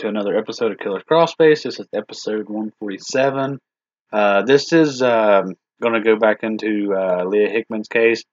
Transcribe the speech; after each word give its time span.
To 0.00 0.08
another 0.08 0.34
episode 0.34 0.72
of 0.72 0.78
Killers 0.78 1.02
Crossface. 1.02 1.64
This 1.64 1.78
is 1.78 1.86
episode 1.92 2.48
147. 2.48 3.60
Uh, 4.10 4.42
this 4.44 4.72
is 4.72 5.02
um, 5.02 5.56
going 5.82 5.92
to 5.92 6.00
go 6.00 6.16
back 6.16 6.42
into 6.42 6.94
uh, 6.96 7.24
Leah 7.26 7.50
Hickman's 7.50 7.88
case. 7.88 8.24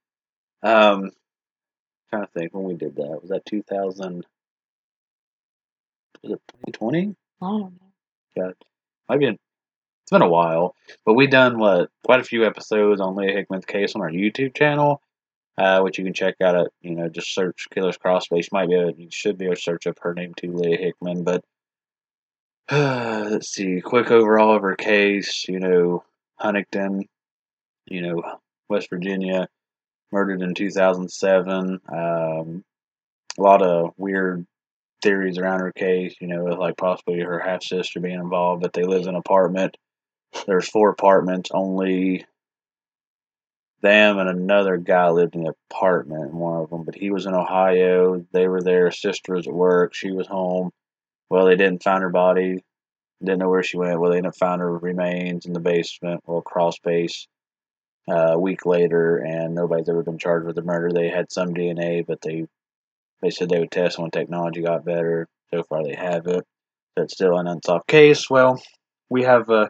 Um, 0.63 1.11
trying 2.09 2.23
to 2.23 2.31
think 2.33 2.53
when 2.53 2.63
we 2.63 2.75
did 2.75 2.95
that. 2.95 3.19
Was 3.21 3.31
that 3.31 3.45
2000? 3.45 4.25
Was 6.23 6.31
it 6.31 6.41
2020? 6.71 7.17
I 7.41 7.45
don't 7.45 7.59
know. 7.59 7.69
God, 8.37 8.53
might 9.09 9.19
be. 9.19 9.25
It's 9.25 9.39
been 10.09 10.21
a 10.21 10.29
while, 10.29 10.73
but 11.05 11.15
we've 11.15 11.29
done 11.29 11.59
what 11.59 11.89
quite 12.05 12.21
a 12.21 12.23
few 12.23 12.45
episodes 12.45 13.01
on 13.01 13.17
Leah 13.17 13.33
Hickman's 13.33 13.65
case 13.65 13.93
on 13.93 14.01
our 14.01 14.09
YouTube 14.09 14.55
channel, 14.55 15.01
uh, 15.57 15.81
which 15.81 15.97
you 15.97 16.05
can 16.05 16.13
check 16.13 16.35
out 16.41 16.55
at 16.55 16.67
you 16.79 16.95
know 16.95 17.09
just 17.09 17.35
search 17.35 17.67
Killers 17.71 17.97
Crossface. 17.97 18.43
You 18.43 18.49
might 18.53 18.69
be 18.69 18.75
able, 18.75 18.91
you 18.91 19.09
should 19.11 19.37
be 19.37 19.45
able 19.45 19.55
to 19.55 19.61
search 19.61 19.85
up 19.85 19.99
her 20.03 20.13
name 20.13 20.33
too, 20.33 20.53
Leah 20.53 20.77
Hickman. 20.77 21.25
But 21.25 21.43
let's 22.71 23.49
see, 23.49 23.79
quick 23.79 24.11
overall 24.11 24.55
of 24.55 24.61
her 24.61 24.75
case. 24.75 25.47
You 25.47 25.59
know, 25.59 26.03
Huntington, 26.35 27.05
you 27.85 28.01
know, 28.01 28.23
West 28.67 28.89
Virginia, 28.89 29.47
murdered 30.11 30.41
in 30.41 30.53
2007. 30.53 31.79
Um, 31.87 32.65
a 33.37 33.41
lot 33.41 33.61
of 33.61 33.93
weird 33.95 34.45
theories 35.01 35.37
around 35.37 35.61
her 35.61 35.71
case, 35.71 36.15
you 36.19 36.27
know, 36.27 36.43
like 36.43 36.75
possibly 36.75 37.21
her 37.21 37.39
half 37.39 37.63
sister 37.63 38.01
being 38.01 38.19
involved, 38.19 38.63
but 38.63 38.73
they 38.73 38.83
lived 38.83 39.03
in 39.03 39.09
an 39.09 39.15
apartment. 39.15 39.77
There's 40.45 40.67
four 40.67 40.89
apartments, 40.89 41.51
only 41.53 42.25
them 43.81 44.17
and 44.17 44.27
another 44.27 44.75
guy 44.75 45.09
lived 45.09 45.35
in 45.35 45.43
the 45.43 45.53
apartment 45.71 46.33
one 46.33 46.61
of 46.61 46.69
them, 46.69 46.83
but 46.83 46.95
he 46.95 47.11
was 47.11 47.25
in 47.25 47.33
Ohio. 47.33 48.25
They 48.33 48.47
were 48.49 48.61
there. 48.61 48.91
Sister 48.91 49.35
was 49.35 49.47
at 49.47 49.53
work. 49.53 49.93
She 49.93 50.11
was 50.11 50.27
home. 50.27 50.71
Well, 51.29 51.45
they 51.45 51.55
didn't 51.55 51.83
find 51.83 52.01
her 52.01 52.09
body. 52.09 52.63
Didn't 53.23 53.39
know 53.39 53.49
where 53.49 53.63
she 53.63 53.77
went. 53.77 53.99
Well, 53.99 54.11
they 54.11 54.21
didn't 54.21 54.35
find 54.35 54.61
her 54.61 54.77
remains 54.77 55.45
in 55.45 55.53
the 55.53 55.59
basement 55.59 56.21
well, 56.25 56.41
crawl 56.41 56.71
space. 56.71 57.27
Uh, 58.09 58.33
a 58.33 58.39
week 58.39 58.65
later, 58.65 59.17
and 59.17 59.53
nobody's 59.53 59.89
ever 59.89 60.01
been 60.01 60.17
charged 60.17 60.45
with 60.45 60.55
the 60.55 60.61
murder. 60.61 60.93
They 60.93 61.09
had 61.09 61.29
some 61.29 61.53
DNA, 61.53 62.05
but 62.07 62.21
they 62.21 62.45
they 63.21 63.29
said 63.29 63.49
they 63.49 63.59
would 63.59 63.71
test 63.71 63.99
when 63.99 64.11
technology 64.11 64.61
got 64.61 64.85
better. 64.85 65.27
So 65.51 65.63
far, 65.63 65.83
they 65.83 65.93
haven't. 65.93 66.45
It's 66.95 67.13
still 67.13 67.37
an 67.37 67.47
unsolved 67.47 67.87
case. 67.87 68.29
Well, 68.29 68.61
we 69.09 69.23
have 69.23 69.49
a 69.49 69.69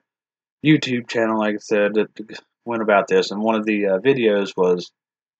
YouTube 0.63 1.09
channel, 1.09 1.39
like 1.39 1.55
I 1.55 1.59
said, 1.59 1.95
that 1.95 2.09
went 2.66 2.83
about 2.83 3.08
this, 3.08 3.31
and 3.31 3.41
one 3.41 3.55
of 3.55 3.66
the 3.66 3.88
uh, 3.88 4.00
videos 4.00 4.52
was 4.55 4.91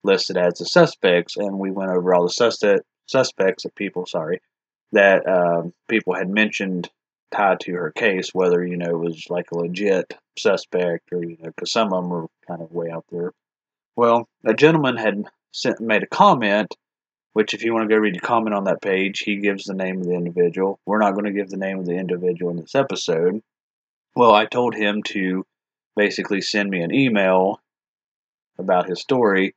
listed 0.04 0.38
as 0.38 0.56
the 0.56 0.66
suspects, 0.66 1.38
and 1.38 1.60
we 1.60 1.70
went 1.70 1.92
over 1.92 2.14
all 2.16 2.24
the 2.24 2.30
suspect 2.30 2.82
suspects 3.06 3.64
of 3.64 3.74
people, 3.76 4.06
sorry, 4.06 4.42
that 4.92 5.28
um, 5.28 5.74
people 5.88 6.14
had 6.16 6.30
mentioned 6.30 6.90
tied 7.32 7.60
to 7.62 7.74
her 7.74 7.92
case, 7.92 8.34
whether 8.34 8.66
you 8.66 8.78
know 8.78 8.90
it 8.90 9.00
was 9.00 9.26
like 9.30 9.52
a 9.52 9.58
legit 9.58 10.14
suspect 10.38 11.12
or 11.12 11.24
you 11.24 11.38
know, 11.40 11.52
because 11.56 11.72
some 11.72 11.94
of 11.94 12.04
them 12.04 12.10
were 12.10 12.28
kind 12.48 12.62
of 12.62 12.72
way 12.72 12.90
out 12.90 13.06
there. 13.12 13.34
Well, 13.96 14.28
a 14.46 14.54
gentleman 14.54 14.98
had 14.98 15.24
sent 15.52 15.80
made 15.82 16.04
a 16.04 16.08
comment, 16.08 16.74
which 17.34 17.54
if 17.54 17.64
you 17.64 17.74
want 17.74 17.90
to 17.90 17.94
go 17.94 18.00
read 18.00 18.16
the 18.16 18.20
comment 18.20 18.56
on 18.56 18.66
that 18.66 18.82
page, 18.82 19.20
he 19.20 19.38
gives 19.38 19.66
the 19.66 19.74
name 19.74 20.00
of 20.00 20.06
the 20.06 20.14
individual. 20.14 20.80
We're 20.86 21.00
not 21.00 21.14
going 21.14 21.26
to 21.26 21.32
give 21.32 21.50
the 21.50 21.58
name 21.58 21.80
of 21.80 21.86
the 21.86 21.98
individual 21.98 22.52
in 22.52 22.58
this 22.58 22.76
episode. 22.76 23.42
Well, 24.16 24.34
I 24.34 24.46
told 24.46 24.76
him 24.76 25.04
to 25.04 25.46
basically 25.96 26.42
send 26.42 26.70
me 26.70 26.82
an 26.82 26.94
email 26.94 27.60
about 28.58 28.88
his 28.88 29.02
story. 29.02 29.56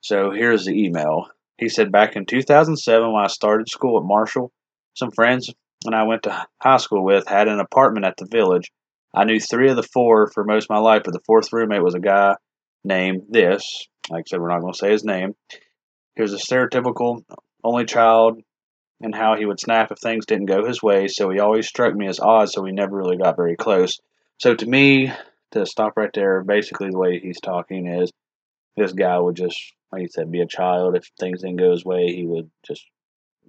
So 0.00 0.30
here's 0.30 0.64
the 0.64 0.84
email. 0.84 1.28
He 1.58 1.68
said 1.68 1.90
back 1.90 2.14
in 2.16 2.24
2007 2.24 3.12
when 3.12 3.22
I 3.22 3.26
started 3.26 3.68
school 3.68 3.98
at 3.98 4.06
Marshall, 4.06 4.52
some 4.94 5.10
friends 5.10 5.52
and 5.84 5.94
I 5.94 6.04
went 6.04 6.22
to 6.24 6.46
high 6.62 6.76
school 6.76 7.04
with 7.04 7.26
had 7.28 7.48
an 7.48 7.60
apartment 7.60 8.06
at 8.06 8.16
the 8.16 8.26
village. 8.30 8.70
I 9.14 9.24
knew 9.24 9.40
three 9.40 9.70
of 9.70 9.76
the 9.76 9.82
four 9.82 10.30
for 10.32 10.44
most 10.44 10.64
of 10.64 10.70
my 10.70 10.78
life, 10.78 11.02
but 11.04 11.12
the 11.12 11.20
fourth 11.26 11.52
roommate 11.52 11.82
was 11.82 11.94
a 11.94 12.00
guy 12.00 12.34
named 12.84 13.22
this. 13.28 13.62
Like 14.08 14.20
I 14.20 14.28
said, 14.28 14.40
we're 14.40 14.50
not 14.50 14.60
going 14.60 14.72
to 14.72 14.78
say 14.78 14.90
his 14.90 15.04
name. 15.04 15.34
He 16.14 16.22
was 16.22 16.32
a 16.32 16.36
stereotypical 16.36 17.22
only 17.64 17.84
child 17.84 18.40
and 19.00 19.14
how 19.14 19.36
he 19.36 19.46
would 19.46 19.60
snap 19.60 19.90
if 19.90 19.98
things 19.98 20.26
didn't 20.26 20.46
go 20.46 20.64
his 20.64 20.82
way, 20.82 21.06
so 21.08 21.30
he 21.30 21.38
always 21.38 21.68
struck 21.68 21.94
me 21.94 22.08
as 22.08 22.18
odd, 22.18 22.50
so 22.50 22.62
we 22.62 22.72
never 22.72 22.96
really 22.96 23.16
got 23.16 23.36
very 23.36 23.56
close. 23.56 23.98
So 24.38 24.54
to 24.54 24.66
me, 24.66 25.12
to 25.52 25.66
stop 25.66 25.92
right 25.96 26.10
there, 26.12 26.42
basically 26.42 26.90
the 26.90 26.98
way 26.98 27.20
he's 27.20 27.40
talking 27.40 27.86
is 27.86 28.10
this 28.76 28.92
guy 28.92 29.18
would 29.18 29.36
just, 29.36 29.58
like 29.90 30.02
you 30.02 30.08
said, 30.08 30.30
be 30.30 30.40
a 30.40 30.46
child. 30.46 30.96
If 30.96 31.10
things 31.18 31.42
didn't 31.42 31.56
go 31.56 31.70
his 31.70 31.84
way, 31.84 32.12
he 32.14 32.26
would 32.26 32.50
just 32.66 32.84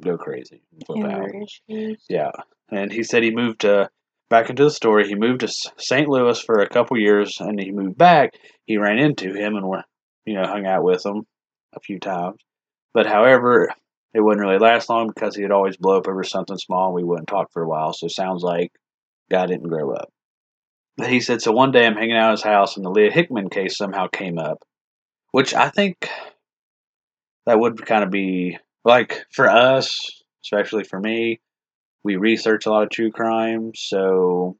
go 0.04 0.18
crazy 0.18 0.62
and 0.72 0.86
flip 0.86 1.06
out. 1.06 1.30
Yeah, 2.10 2.32
and 2.72 2.92
he 2.92 3.04
said 3.04 3.24
he 3.24 3.32
moved 3.32 3.62
to 3.62 3.90
back 4.30 4.50
into 4.50 4.64
the 4.64 4.72
story. 4.72 5.08
He 5.08 5.16
moved 5.16 5.42
to 5.42 5.48
St. 5.78 6.08
Louis 6.08 6.40
for 6.40 6.60
a 6.60 6.70
couple 6.70 6.98
years, 6.98 7.38
and 7.40 7.60
he 7.60 7.72
moved 7.72 7.98
back. 7.98 8.34
He 8.66 8.78
ran 8.78 9.00
into 9.00 9.34
him 9.34 9.56
and 9.56 9.68
were, 9.68 9.84
you 10.26 10.36
know, 10.36 10.46
hung 10.46 10.66
out 10.66 10.84
with 10.84 11.06
him 11.06 11.26
a 11.76 11.80
few 11.80 12.00
times. 12.00 12.38
But 12.94 13.06
however, 13.06 13.70
it 14.14 14.22
wouldn't 14.22 14.46
really 14.46 14.60
last 14.60 14.90
long 14.90 15.08
because 15.08 15.36
he'd 15.36 15.52
always 15.52 15.78
blow 15.78 15.98
up 15.98 16.08
over 16.08 16.24
something 16.24 16.58
small, 16.58 16.88
and 16.88 16.96
we 16.96 17.04
wouldn't 17.04 17.28
talk 17.28 17.52
for 17.52 17.64
a 17.64 17.68
while. 17.68 17.94
So 17.94 18.08
it 18.08 18.12
sounds 18.12 18.42
like 18.44 18.72
guy 19.30 19.46
didn't 19.46 19.70
grow 19.70 19.94
up. 19.94 20.10
But 20.98 21.10
he 21.10 21.20
said 21.20 21.42
so. 21.42 21.52
One 21.52 21.72
day 21.72 21.86
I'm 21.86 21.96
hanging 21.96 22.18
out 22.18 22.30
at 22.30 22.38
his 22.38 22.44
house, 22.44 22.76
and 22.76 22.86
the 22.86 22.90
Leah 22.90 23.12
Hickman 23.12 23.50
case 23.50 23.78
somehow 23.78 24.08
came 24.08 24.38
up, 24.38 24.60
which 25.32 25.54
I 25.54 25.70
think 25.70 26.10
that 27.46 27.60
would 27.60 27.86
kind 27.86 28.04
of 28.04 28.12
be 28.12 28.58
like 28.86 29.26
for 29.32 29.50
us, 29.50 30.24
especially 30.44 30.84
for 30.84 31.00
me, 31.00 31.40
we 32.04 32.16
research 32.16 32.66
a 32.66 32.70
lot 32.70 32.84
of 32.84 32.90
true 32.90 33.12
crime. 33.12 33.72
So, 33.76 34.58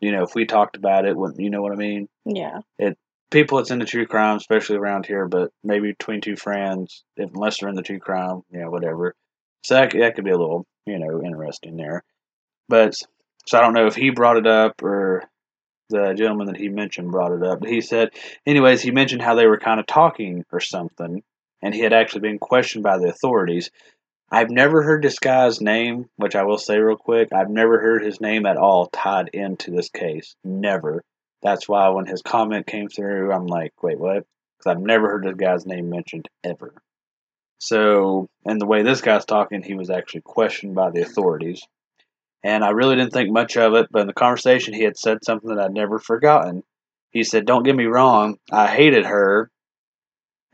you 0.00 0.12
know, 0.12 0.22
if 0.22 0.34
we 0.34 0.46
talked 0.46 0.76
about 0.76 1.04
it, 1.04 1.16
wouldn't 1.16 1.40
you 1.40 1.50
know 1.50 1.62
what 1.62 1.72
I 1.72 1.76
mean? 1.76 2.08
Yeah. 2.24 2.60
It 2.78 2.96
people 3.30 3.58
that's 3.58 3.70
into 3.70 3.86
true 3.86 4.06
crime, 4.06 4.36
especially 4.36 4.76
around 4.76 5.06
here, 5.06 5.26
but 5.28 5.52
maybe 5.62 5.92
between 5.92 6.20
two 6.20 6.36
friends, 6.36 7.04
if, 7.16 7.30
unless 7.32 7.60
they're 7.60 7.68
into 7.68 7.82
true 7.82 8.00
crime, 8.00 8.42
you 8.50 8.60
know, 8.60 8.70
whatever. 8.70 9.14
So 9.64 9.74
that, 9.74 9.92
that 9.92 10.14
could 10.14 10.24
be 10.24 10.30
a 10.30 10.38
little, 10.38 10.66
you 10.86 10.98
know, 10.98 11.22
interesting 11.22 11.76
there. 11.76 12.02
But 12.68 12.94
so 13.46 13.58
I 13.58 13.60
don't 13.60 13.74
know 13.74 13.86
if 13.86 13.94
he 13.94 14.10
brought 14.10 14.36
it 14.36 14.46
up 14.46 14.82
or 14.82 15.24
the 15.90 16.14
gentleman 16.14 16.46
that 16.46 16.56
he 16.56 16.68
mentioned 16.68 17.10
brought 17.10 17.32
it 17.32 17.42
up. 17.42 17.64
He 17.64 17.80
said, 17.80 18.10
anyways, 18.46 18.80
he 18.80 18.90
mentioned 18.90 19.22
how 19.22 19.34
they 19.34 19.46
were 19.46 19.58
kind 19.58 19.80
of 19.80 19.86
talking 19.86 20.44
or 20.50 20.60
something, 20.60 21.22
and 21.62 21.74
he 21.74 21.80
had 21.80 21.92
actually 21.92 22.22
been 22.22 22.38
questioned 22.38 22.82
by 22.82 22.98
the 22.98 23.08
authorities. 23.08 23.70
I've 24.32 24.50
never 24.50 24.82
heard 24.82 25.02
this 25.02 25.18
guy's 25.18 25.60
name, 25.60 26.08
which 26.16 26.36
I 26.36 26.44
will 26.44 26.58
say 26.58 26.78
real 26.78 26.96
quick. 26.96 27.32
I've 27.32 27.50
never 27.50 27.80
heard 27.80 28.02
his 28.02 28.20
name 28.20 28.46
at 28.46 28.56
all 28.56 28.86
tied 28.86 29.28
into 29.32 29.72
this 29.72 29.90
case. 29.90 30.36
Never. 30.44 31.02
That's 31.42 31.68
why 31.68 31.88
when 31.88 32.06
his 32.06 32.22
comment 32.22 32.66
came 32.66 32.88
through, 32.88 33.32
I'm 33.32 33.46
like, 33.46 33.72
wait, 33.82 33.98
what? 33.98 34.24
Because 34.58 34.70
I've 34.70 34.82
never 34.82 35.08
heard 35.08 35.24
this 35.24 35.34
guy's 35.34 35.66
name 35.66 35.90
mentioned 35.90 36.28
ever. 36.44 36.74
So, 37.58 38.28
and 38.46 38.60
the 38.60 38.66
way 38.66 38.82
this 38.82 39.00
guy's 39.00 39.24
talking, 39.24 39.62
he 39.62 39.74
was 39.74 39.90
actually 39.90 40.22
questioned 40.22 40.74
by 40.74 40.90
the 40.90 41.02
authorities. 41.02 41.62
And 42.42 42.64
I 42.64 42.70
really 42.70 42.96
didn't 42.96 43.12
think 43.12 43.30
much 43.30 43.56
of 43.56 43.74
it, 43.74 43.88
but 43.90 44.00
in 44.00 44.06
the 44.06 44.14
conversation, 44.14 44.72
he 44.72 44.82
had 44.82 44.96
said 44.96 45.18
something 45.24 45.50
that 45.50 45.62
I'd 45.62 45.72
never 45.72 45.98
forgotten. 45.98 46.62
He 47.10 47.22
said, 47.24 47.44
Don't 47.44 47.64
get 47.64 47.76
me 47.76 47.84
wrong, 47.84 48.38
I 48.50 48.66
hated 48.66 49.04
her. 49.04 49.50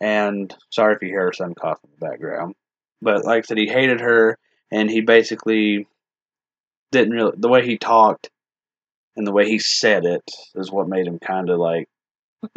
And 0.01 0.55
sorry 0.71 0.95
if 0.95 1.03
you 1.03 1.09
hear 1.09 1.33
some 1.33 1.55
cough 1.55 1.79
in 1.85 1.91
the 1.99 2.07
background. 2.07 2.55
But 3.01 3.25
like 3.25 3.45
I 3.45 3.47
said, 3.47 3.59
he 3.59 3.69
hated 3.69 4.01
her, 4.01 4.39
and 4.71 4.91
he 4.91 5.01
basically 5.01 5.87
didn't 6.93 7.15
really, 7.15 7.33
the 7.37 7.49
way 7.49 7.65
he 7.65 7.79
talked 7.79 8.31
and 9.17 9.27
the 9.27 9.33
way 9.33 9.49
he 9.49 9.59
said 9.59 10.05
it 10.05 10.23
is 10.55 10.71
what 10.71 10.89
made 10.89 11.07
him 11.07 11.19
kind 11.19 11.51
of 11.51 11.59
like, 11.59 11.89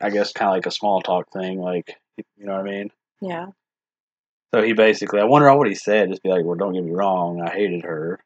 I 0.00 0.10
guess, 0.10 0.32
kind 0.32 0.50
of 0.50 0.54
like 0.54 0.66
a 0.66 0.70
small 0.70 1.00
talk 1.00 1.32
thing. 1.32 1.60
Like, 1.60 1.96
you 2.16 2.46
know 2.46 2.52
what 2.52 2.66
I 2.66 2.70
mean? 2.70 2.90
Yeah. 3.20 3.46
So 4.54 4.62
he 4.62 4.72
basically, 4.72 5.20
I 5.20 5.24
wonder 5.24 5.52
what 5.54 5.68
he 5.68 5.74
said. 5.74 6.10
Just 6.10 6.22
be 6.22 6.28
like, 6.28 6.44
well, 6.44 6.56
don't 6.56 6.74
get 6.74 6.84
me 6.84 6.92
wrong, 6.92 7.42
I 7.42 7.50
hated 7.50 7.84
her. 7.84 8.20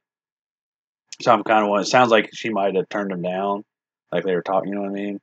So 1.21 1.33
I'm 1.33 1.45
kind 1.45 1.65
of 1.65 1.71
one. 1.71 1.83
It 1.83 1.87
sounds 1.87 2.11
like 2.11 2.31
she 2.33 2.51
might 2.51 2.75
have 2.75 2.89
turned 2.89 3.13
him 3.13 3.23
down, 3.23 3.65
like 4.11 4.25
they 4.25 4.35
were 4.35 4.43
talking. 4.43 4.71
You 4.71 4.77
know 4.77 4.83
what 4.83 4.91
I 4.91 4.95
mean? 4.95 5.21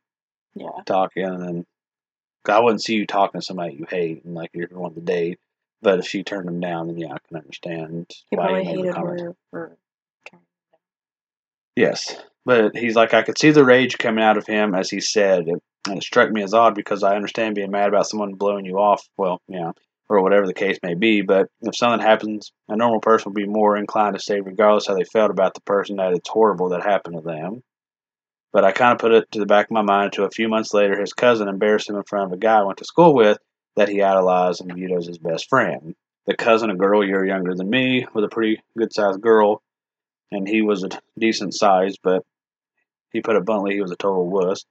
Yeah. 0.56 0.70
Talking, 0.86 1.26
and 1.26 1.42
then 1.42 1.66
'cause 2.44 2.56
I 2.56 2.60
wouldn't 2.60 2.84
see 2.84 2.96
you 2.96 3.06
talking 3.06 3.42
to 3.42 3.46
somebody 3.46 3.76
you 3.76 3.86
hate, 3.90 4.24
and 4.24 4.36
like 4.36 4.52
you're 4.54 4.68
wanting 4.72 4.96
to 4.96 5.02
date. 5.02 5.40
But 5.82 6.00
if 6.00 6.08
she 6.08 6.24
turned 6.24 6.48
him 6.48 6.60
down, 6.60 6.88
then 6.88 6.98
yeah, 6.98 7.14
I 7.14 7.18
can 7.28 7.38
understand 7.38 8.08
He 8.30 8.36
why 8.36 8.64
he 8.64 8.76
made 8.76 8.88
the 8.88 8.94
comment. 8.94 9.36
her. 9.52 9.78
Yes, 11.76 12.16
but 12.46 12.76
he's 12.76 12.96
like, 12.96 13.14
I 13.14 13.22
could 13.22 13.38
see 13.38 13.52
the 13.52 13.64
rage 13.64 13.98
coming 14.00 14.24
out 14.24 14.38
of 14.38 14.48
him 14.48 14.74
as 14.74 14.90
he 14.90 15.00
said, 15.00 15.48
and 15.48 15.62
it 15.88 16.04
struck 16.04 16.32
me 16.32 16.42
as 16.42 16.54
odd 16.54 16.74
because 16.74 17.04
I 17.04 17.16
understand 17.16 17.54
being 17.56 17.70
mad 17.72 17.90
about 17.90 18.08
someone 18.08 18.34
blowing 18.34 18.66
you 18.66 18.80
off. 18.80 19.08
Well, 19.16 19.42
yeah, 19.48 19.74
or 20.10 20.22
whatever 20.22 20.48
the 20.48 20.54
case 20.54 20.78
may 20.84 20.94
be. 20.94 21.22
But 21.22 21.48
if 21.62 21.76
something 21.76 22.06
happens, 22.06 22.52
a 22.70 22.76
normal 22.76 23.02
person 23.02 23.32
would 23.32 23.42
be 23.42 23.48
more 23.48 23.78
inclined 23.78 24.16
to 24.16 24.22
say, 24.22 24.40
regardless 24.40 24.88
how 24.88 24.96
they 24.96 25.04
felt 25.04 25.32
about 25.32 25.54
the 25.54 25.62
person, 25.62 25.98
that 25.98 26.14
it's 26.14 26.30
horrible 26.30 26.70
that 26.70 26.84
happened 26.84 27.16
to 27.18 27.22
them. 27.22 27.64
But 28.54 28.64
I 28.64 28.72
kind 28.72 28.94
of 28.94 29.00
put 29.00 29.12
it 29.12 29.32
to 29.32 29.40
the 29.40 29.46
back 29.46 29.66
of 29.66 29.72
my 29.72 29.82
mind 29.82 30.06
until 30.06 30.26
a 30.26 30.32
few 30.32 30.48
months 30.48 30.74
later, 30.74 31.00
his 31.00 31.14
cousin 31.14 31.48
embarrassed 31.48 31.90
him 31.90 31.98
in 31.98 32.04
front 32.04 32.28
of 32.28 32.34
a 32.34 32.38
guy 32.38 32.60
I 32.60 32.64
went 32.64 32.80
to 32.80 32.86
school 32.86 33.14
with 33.14 33.38
that 33.76 33.90
he 33.90 34.02
idolized 34.02 34.62
and 34.62 34.74
viewed 34.74 34.94
as 34.94 35.06
his 35.06 35.18
best 35.18 35.50
friend. 35.50 35.96
The 36.26 36.36
cousin, 36.36 36.72
a 36.72 36.76
girl 36.76 37.02
a 37.02 37.06
year 37.06 37.26
younger 37.26 37.54
than 37.54 37.70
me, 37.70 38.06
was 38.14 38.24
a 38.24 38.30
pretty 38.30 38.62
good 38.78 38.94
sized 38.94 39.22
girl. 39.22 39.62
and 40.32 40.48
he 40.48 40.62
was 40.62 40.84
a 40.84 40.90
decent 41.18 41.54
size, 41.54 41.96
but 42.02 42.26
he 43.14 43.22
put 43.22 43.36
it 43.36 43.46
bluntly, 43.46 43.76
he 43.76 43.82
was 43.82 43.92
a 43.92 43.96
total 43.96 44.28
wuss. 44.28 44.66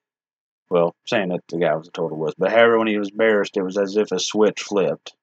Well, 0.68 0.94
saying 1.06 1.28
that 1.28 1.44
the 1.48 1.58
guy 1.58 1.74
was 1.76 1.88
a 1.88 1.92
total 1.92 2.18
wuss, 2.18 2.34
but 2.36 2.50
however, 2.50 2.78
when 2.78 2.88
he 2.88 2.98
was 2.98 3.10
embarrassed, 3.10 3.56
it 3.56 3.62
was 3.62 3.78
as 3.78 3.96
if 3.96 4.10
a 4.10 4.18
switch 4.18 4.62
flipped. 4.62 5.14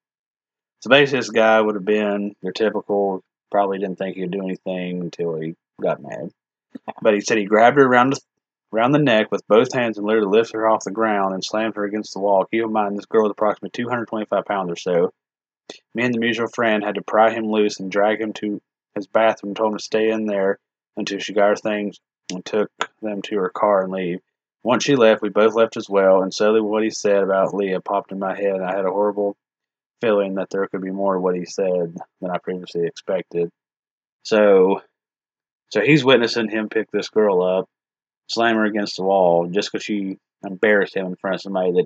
So 0.83 0.89
basically, 0.89 1.19
this 1.19 1.29
guy 1.29 1.61
would 1.61 1.75
have 1.75 1.85
been 1.85 2.35
your 2.41 2.51
typical, 2.51 3.23
probably 3.49 3.79
didn't 3.79 3.97
think 3.97 4.17
he'd 4.17 4.31
do 4.31 4.41
anything 4.41 4.99
until 4.99 5.39
he 5.39 5.55
got 5.81 6.03
mad. 6.03 6.31
But 7.01 7.13
he 7.13 7.21
said 7.21 7.37
he 7.37 7.45
grabbed 7.45 7.77
her 7.77 7.85
around 7.85 8.09
the 8.09 8.19
around 8.73 8.91
the 8.91 8.99
neck 8.99 9.31
with 9.31 9.47
both 9.47 9.71
hands 9.71 9.97
and 9.97 10.05
literally 10.05 10.37
lifted 10.37 10.57
her 10.57 10.67
off 10.67 10.83
the 10.83 10.91
ground 10.91 11.33
and 11.33 11.41
slammed 11.41 11.77
her 11.77 11.85
against 11.85 12.11
the 12.13 12.19
wall. 12.19 12.43
Keep 12.51 12.63
in 12.63 12.73
mind, 12.73 12.97
this 12.97 13.05
girl 13.05 13.23
was 13.23 13.31
approximately 13.31 13.69
225 13.69 14.43
pounds 14.43 14.71
or 14.71 14.75
so. 14.75 15.13
Me 15.95 16.03
and 16.03 16.13
the 16.13 16.19
mutual 16.19 16.49
friend 16.49 16.83
had 16.83 16.95
to 16.95 17.01
pry 17.01 17.31
him 17.31 17.49
loose 17.49 17.79
and 17.79 17.89
drag 17.89 18.19
him 18.19 18.33
to 18.33 18.61
his 18.93 19.07
bathroom 19.07 19.51
and 19.51 19.55
told 19.55 19.71
him 19.71 19.77
to 19.77 19.83
stay 19.85 20.09
in 20.09 20.25
there 20.25 20.59
until 20.97 21.19
she 21.19 21.31
got 21.31 21.47
her 21.47 21.55
things 21.55 21.97
and 22.29 22.43
took 22.43 22.69
them 23.01 23.21
to 23.21 23.37
her 23.37 23.49
car 23.49 23.83
and 23.83 23.93
leave. 23.93 24.19
Once 24.63 24.83
she 24.83 24.97
left, 24.97 25.21
we 25.21 25.29
both 25.29 25.55
left 25.55 25.77
as 25.77 25.89
well, 25.89 26.21
and 26.21 26.33
suddenly 26.33 26.59
what 26.59 26.83
he 26.83 26.89
said 26.89 27.23
about 27.23 27.53
Leah 27.53 27.79
popped 27.79 28.11
in 28.11 28.19
my 28.19 28.35
head, 28.35 28.55
and 28.55 28.65
I 28.65 28.75
had 28.75 28.85
a 28.85 28.91
horrible 28.91 29.37
feeling 30.03 30.35
that 30.35 30.49
there 30.49 30.67
could 30.67 30.81
be 30.81 30.91
more 30.91 31.15
of 31.15 31.23
what 31.23 31.35
he 31.35 31.45
said 31.45 31.95
than 32.19 32.31
I 32.31 32.37
previously 32.37 32.85
expected. 32.85 33.49
So, 34.23 34.81
so 35.71 35.81
he's 35.81 36.03
witnessing 36.03 36.49
him 36.49 36.67
pick 36.67 36.91
this 36.91 37.09
girl 37.09 37.41
up 37.41 37.69
slam 38.27 38.55
her 38.55 38.65
against 38.65 38.97
the 38.97 39.03
wall 39.03 39.47
just 39.47 39.71
because 39.71 39.83
she 39.83 40.17
embarrassed 40.43 40.95
him 40.95 41.07
in 41.07 41.15
front 41.15 41.35
of 41.35 41.41
somebody 41.41 41.71
that 41.71 41.85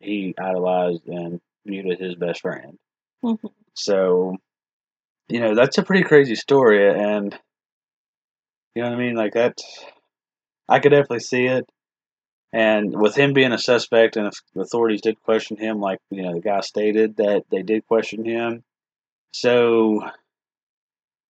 he 0.00 0.34
idolized 0.38 1.06
and 1.06 1.40
viewed 1.66 1.92
as 1.92 1.98
his 1.98 2.14
best 2.14 2.40
friend. 2.40 2.78
Mm-hmm. 3.24 3.46
So, 3.74 4.36
you 5.28 5.40
know, 5.40 5.54
that's 5.54 5.78
a 5.78 5.82
pretty 5.82 6.04
crazy 6.04 6.36
story, 6.36 6.88
and 6.88 7.36
you 8.74 8.82
know 8.82 8.90
what 8.90 8.98
I 8.98 9.00
mean. 9.00 9.14
Like 9.14 9.34
that, 9.34 9.58
I 10.68 10.78
could 10.78 10.90
definitely 10.90 11.20
see 11.20 11.46
it. 11.46 11.68
And 12.52 12.98
with 12.98 13.14
him 13.14 13.34
being 13.34 13.52
a 13.52 13.58
suspect, 13.58 14.16
and 14.16 14.26
if 14.26 14.40
the 14.54 14.62
authorities 14.62 15.02
did 15.02 15.22
question 15.22 15.56
him, 15.56 15.80
like 15.80 15.98
you 16.10 16.22
know, 16.22 16.34
the 16.34 16.40
guy 16.40 16.60
stated 16.60 17.16
that 17.16 17.44
they 17.50 17.62
did 17.62 17.86
question 17.86 18.24
him. 18.24 18.64
So 19.32 20.10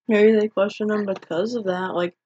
Maybe 0.09 0.33
they 0.33 0.49
questioned 0.49 0.91
him 0.91 1.05
because 1.05 1.55
of 1.55 1.65
that. 1.65 1.95
Like, 1.95 2.17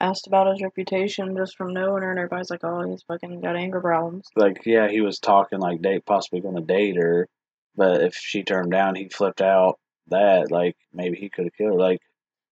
asked 0.00 0.26
about 0.26 0.50
his 0.50 0.62
reputation 0.62 1.36
just 1.36 1.56
from 1.56 1.74
knowing 1.74 2.02
her, 2.02 2.10
and 2.10 2.18
everybody's 2.18 2.50
like, 2.50 2.64
"Oh, 2.64 2.88
he's 2.88 3.02
fucking 3.02 3.40
got 3.40 3.56
anger 3.56 3.80
problems." 3.80 4.28
like 4.34 4.64
yeah, 4.64 4.88
he 4.88 5.02
was 5.02 5.18
talking 5.18 5.60
like 5.60 5.82
date 5.82 6.06
possibly 6.06 6.40
going 6.40 6.56
to 6.56 6.62
date 6.62 6.96
her, 6.96 7.28
but 7.76 8.02
if 8.02 8.14
she 8.14 8.42
turned 8.42 8.72
down, 8.72 8.94
he 8.94 9.08
flipped 9.08 9.42
out 9.42 9.78
that 10.08 10.50
like 10.50 10.76
maybe 10.92 11.16
he 11.18 11.28
could 11.28 11.44
have 11.44 11.54
killed 11.54 11.74
her. 11.74 11.78
Like 11.78 12.00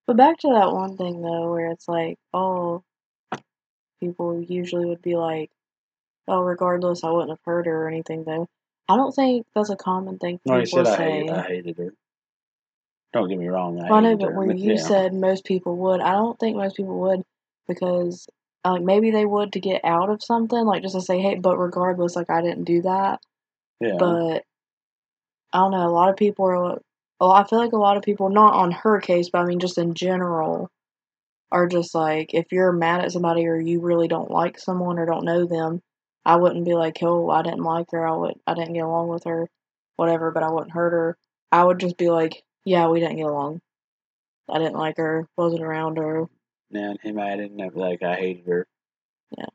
But 0.06 0.18
back 0.18 0.38
to 0.40 0.48
that 0.48 0.72
one 0.72 0.96
thing 0.96 1.22
though, 1.22 1.50
where 1.50 1.70
it's 1.70 1.88
like, 1.88 2.18
oh, 2.34 2.84
people 4.00 4.42
usually 4.42 4.84
would 4.86 5.02
be 5.02 5.16
like, 5.16 5.50
"Oh, 6.28 6.40
regardless, 6.42 7.04
I 7.04 7.10
wouldn't 7.10 7.30
have 7.30 7.44
hurt 7.44 7.66
her 7.66 7.84
or 7.84 7.88
anything." 7.88 8.24
Though, 8.24 8.48
I 8.88 8.96
don't 8.96 9.12
think 9.12 9.46
that's 9.54 9.70
a 9.70 9.76
common 9.76 10.18
thing 10.18 10.40
no, 10.44 10.60
people 10.62 10.84
said 10.84 10.86
I, 10.86 10.96
say. 10.96 11.20
hate, 11.20 11.30
I 11.30 11.42
hated 11.42 11.78
her. 11.78 11.94
Don't 13.12 13.28
get 13.28 13.38
me 13.38 13.48
wrong, 13.48 13.80
I 13.80 13.88
Well, 13.88 13.98
I 13.98 14.00
know, 14.00 14.16
but 14.16 14.32
her. 14.32 14.38
where 14.38 14.54
you 14.54 14.72
yeah. 14.72 14.78
said 14.78 15.14
most 15.14 15.44
people 15.44 15.76
would, 15.76 16.00
I 16.00 16.12
don't 16.12 16.38
think 16.38 16.56
most 16.56 16.76
people 16.76 16.98
would 17.00 17.22
because, 17.68 18.28
like, 18.64 18.82
maybe 18.82 19.10
they 19.10 19.24
would 19.24 19.52
to 19.52 19.60
get 19.60 19.84
out 19.84 20.10
of 20.10 20.22
something, 20.22 20.64
like 20.64 20.82
just 20.82 20.94
to 20.94 21.00
say, 21.00 21.20
"Hey, 21.20 21.36
but 21.36 21.58
regardless, 21.58 22.16
like, 22.16 22.30
I 22.30 22.42
didn't 22.42 22.64
do 22.64 22.82
that." 22.82 23.20
yeah, 23.80 23.96
But 23.98 24.44
I 25.52 25.58
don't 25.58 25.70
know. 25.70 25.86
A 25.86 25.90
lot 25.90 26.10
of 26.10 26.16
people 26.16 26.46
are. 26.46 26.80
Well, 27.20 27.32
I 27.32 27.44
feel 27.44 27.58
like 27.60 27.72
a 27.72 27.76
lot 27.76 27.96
of 27.96 28.02
people, 28.02 28.28
not 28.28 28.54
on 28.54 28.72
her 28.72 29.00
case, 29.00 29.30
but 29.30 29.40
I 29.40 29.44
mean 29.44 29.60
just 29.60 29.78
in 29.78 29.94
general, 29.94 30.68
are 31.52 31.68
just 31.68 31.94
like 31.94 32.34
if 32.34 32.52
you're 32.52 32.72
mad 32.72 33.02
at 33.04 33.12
somebody 33.12 33.46
or 33.46 33.56
you 33.56 33.80
really 33.80 34.08
don't 34.08 34.30
like 34.30 34.58
someone 34.58 34.98
or 34.98 35.06
don't 35.06 35.24
know 35.24 35.46
them, 35.46 35.80
I 36.24 36.36
wouldn't 36.36 36.64
be 36.64 36.74
like, 36.74 36.98
"Oh, 37.02 37.30
I 37.30 37.42
didn't 37.42 37.62
like 37.62 37.90
her. 37.92 38.06
I 38.06 38.16
would. 38.16 38.38
I 38.46 38.54
didn't 38.54 38.74
get 38.74 38.84
along 38.84 39.08
with 39.08 39.24
her, 39.24 39.48
whatever." 39.96 40.30
But 40.30 40.42
I 40.42 40.50
wouldn't 40.50 40.72
hurt 40.72 40.92
her. 40.92 41.16
I 41.52 41.64
would 41.64 41.80
just 41.80 41.96
be 41.96 42.10
like, 42.10 42.42
"Yeah, 42.64 42.88
we 42.88 43.00
didn't 43.00 43.16
get 43.16 43.26
along. 43.26 43.60
I 44.48 44.58
didn't 44.58 44.76
like 44.76 44.96
her. 44.98 45.28
Wasn't 45.36 45.62
around 45.62 45.98
her." 45.98 46.28
man, 46.74 46.98
him 47.02 47.18
I 47.18 47.36
didn't 47.36 47.60
have 47.60 47.76
like 47.76 48.02
I 48.02 48.16
hated 48.16 48.46
her. 48.46 48.66
Yeah. 49.38 49.46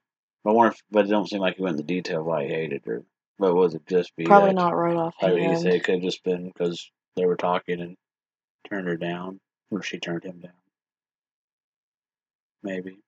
But 0.43 0.51
I 0.51 0.53
wonder 0.53 0.71
if, 0.71 0.81
but 0.89 1.05
it 1.05 1.09
don't 1.09 1.29
seem 1.29 1.41
like 1.41 1.57
he 1.57 1.61
went 1.61 1.79
into 1.79 1.83
detail 1.83 2.23
why 2.23 2.45
he 2.45 2.49
hated 2.49 2.83
her. 2.85 3.03
But 3.37 3.53
was 3.53 3.75
it 3.75 3.85
just 3.87 4.15
be 4.15 4.25
Probably 4.25 4.49
that, 4.49 4.55
not 4.55 4.75
right 4.75 4.95
off 4.95 5.15
Like 5.21 5.35
you 5.35 5.55
say, 5.57 5.77
it 5.77 5.83
could 5.83 5.95
have 5.95 6.03
just 6.03 6.23
been 6.23 6.47
because 6.47 6.89
they 7.15 7.25
were 7.25 7.35
talking 7.35 7.81
and 7.81 7.95
turned 8.67 8.87
her 8.87 8.97
down, 8.97 9.39
or 9.69 9.83
she 9.83 9.99
turned 9.99 10.23
him 10.23 10.39
down. 10.39 10.51
Maybe. 12.63 12.99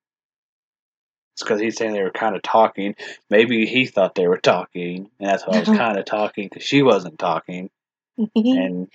It's 1.33 1.43
because 1.43 1.61
he's 1.61 1.77
saying 1.77 1.93
they 1.93 2.03
were 2.03 2.11
kind 2.11 2.35
of 2.35 2.41
talking. 2.41 2.95
Maybe 3.29 3.65
he 3.65 3.85
thought 3.85 4.15
they 4.15 4.27
were 4.27 4.37
talking, 4.37 5.09
and 5.19 5.29
that's 5.29 5.43
why 5.45 5.57
I 5.57 5.59
was 5.59 5.69
kind 5.77 5.97
of 5.97 6.05
talking 6.05 6.47
because 6.49 6.63
she 6.63 6.81
wasn't 6.81 7.19
talking. 7.19 7.69
And 8.35 8.87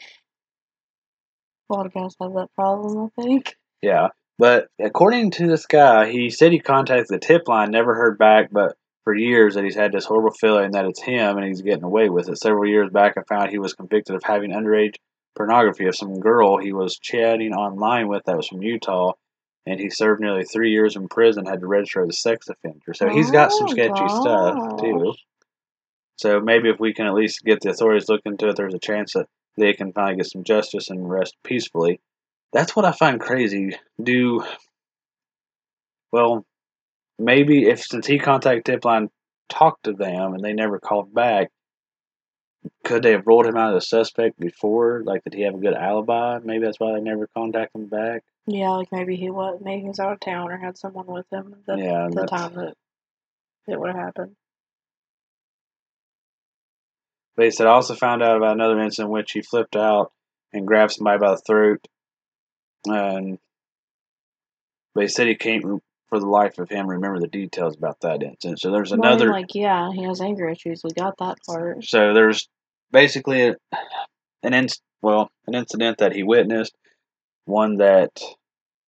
a 1.69 1.75
lot 1.75 1.87
of 1.87 1.95
guys 1.95 2.15
have 2.21 2.35
that 2.35 2.55
problem, 2.55 3.11
I 3.19 3.23
think. 3.23 3.57
yeah, 3.83 4.09
but 4.39 4.69
according 4.81 5.33
to 5.33 5.47
this 5.49 5.67
guy, 5.67 6.11
he 6.11 6.31
said 6.31 6.53
he 6.53 6.61
contacted 6.61 7.09
the 7.09 7.19
tip 7.19 7.49
line, 7.49 7.71
never 7.71 7.95
heard 7.95 8.19
back, 8.19 8.51
but 8.53 8.77
for 9.05 9.15
years 9.15 9.55
that 9.55 9.65
he's 9.65 9.75
had 9.75 9.93
this 9.93 10.05
horrible 10.05 10.33
feeling 10.33 10.73
that 10.73 10.85
it's 10.85 11.01
him 11.01 11.37
and 11.39 11.47
he's 11.47 11.63
getting 11.63 11.85
away 11.85 12.09
with 12.09 12.29
it. 12.29 12.39
Several 12.39 12.67
years 12.67 12.91
back, 12.91 13.17
I 13.17 13.23
found 13.23 13.51
he 13.51 13.59
was 13.59 13.73
convicted 13.73 14.17
of 14.17 14.23
having 14.25 14.51
underage 14.51 14.97
pornography 15.37 15.87
of 15.87 15.97
some 15.97 16.19
girl 16.19 16.59
he 16.59 16.73
was 16.73 16.99
chatting 16.99 17.53
online 17.53 18.09
with 18.09 18.25
that 18.25 18.37
was 18.37 18.49
from 18.49 18.63
Utah, 18.63 19.13
and 19.67 19.81
he 19.81 19.91
served 19.91 20.21
nearly 20.21 20.45
three 20.45 20.71
years 20.71 20.97
in 20.97 21.09
prison, 21.09 21.47
had 21.47 21.61
to 21.61 21.67
register 21.67 22.03
as 22.03 22.11
a 22.11 22.13
sex 22.13 22.49
offender. 22.49 22.95
So 22.95 23.09
he's 23.09 23.31
got 23.31 23.53
some 23.53 23.67
Oh, 23.69 23.73
sketchy 23.73 24.09
stuff 24.09 24.81
too. 24.81 25.15
So 26.17 26.41
maybe 26.41 26.71
if 26.71 26.81
we 26.81 26.95
can 26.95 27.07
at 27.07 27.15
least 27.15 27.45
get 27.45 27.61
the 27.61 27.71
authorities 27.71 28.09
looking 28.09 28.33
into 28.33 28.49
it, 28.49 28.57
there's 28.57 28.75
a 28.75 28.79
chance 28.79 29.13
that 29.15 29.27
they 29.59 29.73
can 29.75 29.93
finally 29.93 30.17
get 30.17 30.31
some 30.31 30.45
justice 30.45 30.89
and 30.91 31.09
rest 31.09 31.37
peacefully. 31.45 32.01
That's 32.53 32.75
what 32.75 32.85
I 32.85 32.93
find 32.93 33.21
crazy. 33.21 33.77
Do 34.03 34.43
well, 36.13 36.47
maybe 37.19 37.67
if 37.69 37.83
since 37.83 38.07
he 38.07 38.19
contacted 38.19 38.81
Tipline, 38.81 39.09
talked 39.49 39.85
to 39.85 39.93
them 39.93 40.35
and 40.35 40.43
they 40.43 40.53
never 40.53 40.79
called 40.79 41.13
back, 41.13 41.51
could 42.85 43.03
they 43.03 43.13
have 43.13 43.27
ruled 43.27 43.47
him 43.47 43.57
out 43.57 43.75
as 43.77 43.85
a 43.85 43.87
suspect 43.87 44.39
before? 44.39 45.03
Like, 45.05 45.25
did 45.25 45.35
he 45.35 45.43
have 45.43 45.55
a 45.55 45.59
good 45.59 45.75
alibi? 45.75 46.39
Maybe 46.43 46.65
that's 46.65 46.81
why 46.81 46.93
they 46.95 47.01
never 47.01 47.29
contacted 47.37 47.83
him 47.83 47.89
back. 47.89 48.23
Yeah, 48.47 48.71
like 48.71 48.89
maybe 48.93 49.17
he 49.17 49.29
was 49.31 49.61
maybe 49.63 49.83
he 49.83 49.89
was 49.89 49.99
out 49.99 50.13
of 50.13 50.21
town 50.21 50.51
or 50.51 50.57
had 50.57 50.79
someone 50.79 51.07
with 51.07 51.27
him 51.33 51.57
the, 51.67 51.77
yeah, 51.77 52.09
the 52.11 52.27
time 52.27 52.55
that 52.55 52.75
it 53.67 53.81
would 53.81 53.89
have 53.89 53.99
happened. 53.99 54.37
They 57.37 57.51
said 57.51 57.67
I 57.67 57.71
also 57.71 57.95
found 57.95 58.23
out 58.23 58.37
about 58.37 58.55
another 58.55 58.81
incident 58.81 59.09
in 59.09 59.13
which 59.13 59.33
he 59.33 59.43
flipped 59.43 59.77
out 59.77 60.13
and 60.53 60.67
grabbed 60.67 60.93
somebody 60.93 61.19
by 61.19 61.33
the 61.33 61.43
throat, 61.45 61.87
and 62.87 63.39
they 64.95 65.09
said 65.09 65.27
he 65.27 65.35
can't, 65.35 65.83
for 66.09 66.19
the 66.21 66.27
life 66.27 66.59
of 66.59 66.71
him, 66.71 66.87
remember 66.87 67.19
the 67.19 67.27
details 67.27 67.77
about 67.77 68.01
that 68.01 68.23
incident. 68.23 68.61
So 68.61 68.71
there's 68.71 68.93
Well, 68.93 69.01
another. 69.01 69.31
like 69.31 69.55
yeah, 69.55 69.91
he 69.93 70.05
has 70.05 70.21
anger 70.21 70.49
issues. 70.49 70.83
We 70.85 70.93
got 70.93 71.19
that 71.19 71.39
part. 71.47 71.85
So 71.85 72.15
there's 72.15 72.49
basically 72.91 73.55
an 74.43 74.53
inc- 74.53 74.81
well 75.03 75.31
an 75.47 75.55
incident 75.55 75.99
that 75.99 76.15
he 76.15 76.23
witnessed, 76.23 76.75
one 77.45 77.79
that 77.79 78.11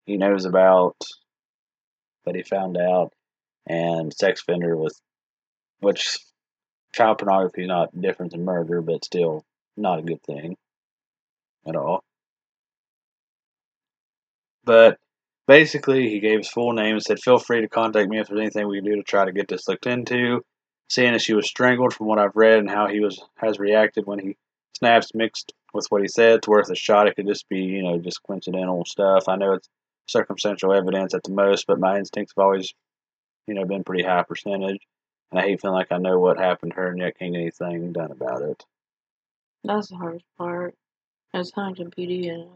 he 0.07 0.17
knows 0.17 0.45
about, 0.45 0.97
that 2.25 2.35
he 2.35 2.43
found 2.43 2.77
out, 2.77 3.13
and 3.67 4.13
sex 4.13 4.43
offender 4.43 4.77
with, 4.77 4.99
which 5.81 6.19
child 6.93 7.19
pornography 7.19 7.63
is 7.63 7.69
not 7.69 8.01
different 8.01 8.33
than 8.33 8.45
murder, 8.45 8.81
but 8.81 9.05
still 9.05 9.45
not 9.77 9.99
a 9.99 10.03
good 10.03 10.23
thing 10.23 10.57
at 11.67 11.77
all. 11.77 12.03
But 14.65 14.99
basically, 15.47 16.09
he 16.11 16.21
gave 16.21 16.39
his 16.39 16.49
full 16.49 16.73
name 16.73 16.95
and 16.95 17.03
said, 17.03 17.21
"Feel 17.21 17.39
free 17.39 17.61
to 17.63 17.69
contact 17.69 18.09
me 18.09 18.19
if 18.19 18.29
there's 18.29 18.41
anything 18.41 18.69
we 18.69 18.79
can 18.79 18.85
do 18.85 18.97
to 18.97 19.03
try 19.03 19.25
to 19.25 19.33
get 19.33 19.49
this 19.49 19.69
looked 19.69 19.87
into." 19.87 20.43
Seeing 20.89 21.15
as 21.15 21.23
she 21.23 21.35
was 21.35 21.47
strangled, 21.47 21.93
from 21.95 22.07
what 22.07 22.19
I've 22.19 22.37
read 22.37 22.59
and 22.59 22.71
how 22.71 22.89
he 22.89 23.01
was 23.01 23.21
has 23.37 23.59
reacted 23.59 24.07
when 24.07 24.19
he 24.19 24.37
snaps 24.73 25.15
mixed 25.15 25.53
with 25.75 25.87
what 25.91 26.01
he 26.03 26.09
said, 26.09 26.37
it's 26.37 26.49
worth 26.49 26.71
a 26.71 26.75
shot. 26.75 27.07
It 27.09 27.17
could 27.17 27.27
just 27.27 27.49
be, 27.49 27.61
you 27.61 27.83
know, 27.83 27.99
just 27.99 28.23
coincidental 28.23 28.85
stuff. 28.87 29.29
I 29.29 29.37
know 29.37 29.53
it's 29.53 29.69
circumstantial 30.07 30.73
evidence 30.73 31.13
at 31.15 31.23
the 31.25 31.31
most, 31.33 31.67
but 31.67 31.79
my 31.79 31.99
instincts 31.99 32.33
have 32.37 32.43
always, 32.43 32.73
you 33.47 33.55
know, 33.55 33.67
been 33.67 33.85
pretty 33.85 34.03
high 34.03 34.23
percentage. 34.23 34.81
And 35.31 35.39
I 35.39 35.43
hate 35.43 35.61
feeling 35.61 35.75
like 35.75 35.93
I 35.93 35.99
know 35.99 36.19
what 36.19 36.39
happened 36.39 36.73
to 36.73 36.77
her 36.77 36.89
and 36.89 36.99
yet 37.01 37.19
can't 37.19 37.35
get 37.35 37.41
anything 37.61 37.93
done 37.93 38.11
about 38.11 38.41
it. 38.41 38.65
That's 39.65 39.89
the 39.89 39.97
hardest 39.97 40.25
part. 40.39 40.75
It's 41.35 41.53
Huntington 41.53 41.91
PD 41.91 42.31
and 42.33 42.49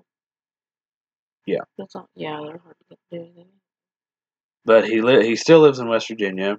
Yeah. 1.45 1.65
that's 1.77 1.95
not. 1.95 2.09
Yeah, 2.15 2.41
they're 2.41 2.57
hard 2.59 2.77
to 2.79 2.85
get 2.89 2.99
to 3.11 3.19
do 3.19 3.23
anything. 3.25 3.53
But 4.65 4.89
he 4.89 5.03
li- 5.03 5.27
he 5.27 5.37
still 5.37 5.61
lives 5.61 5.81
in 5.81 5.89
West 5.89 6.09
Virginia. 6.09 6.59